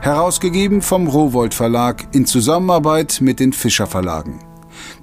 [0.00, 4.38] Herausgegeben vom Rowold Verlag in Zusammenarbeit mit den Fischer Verlagen.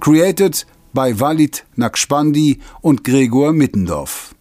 [0.00, 4.35] Created by Walid Nakspandi und Gregor Mittendorf.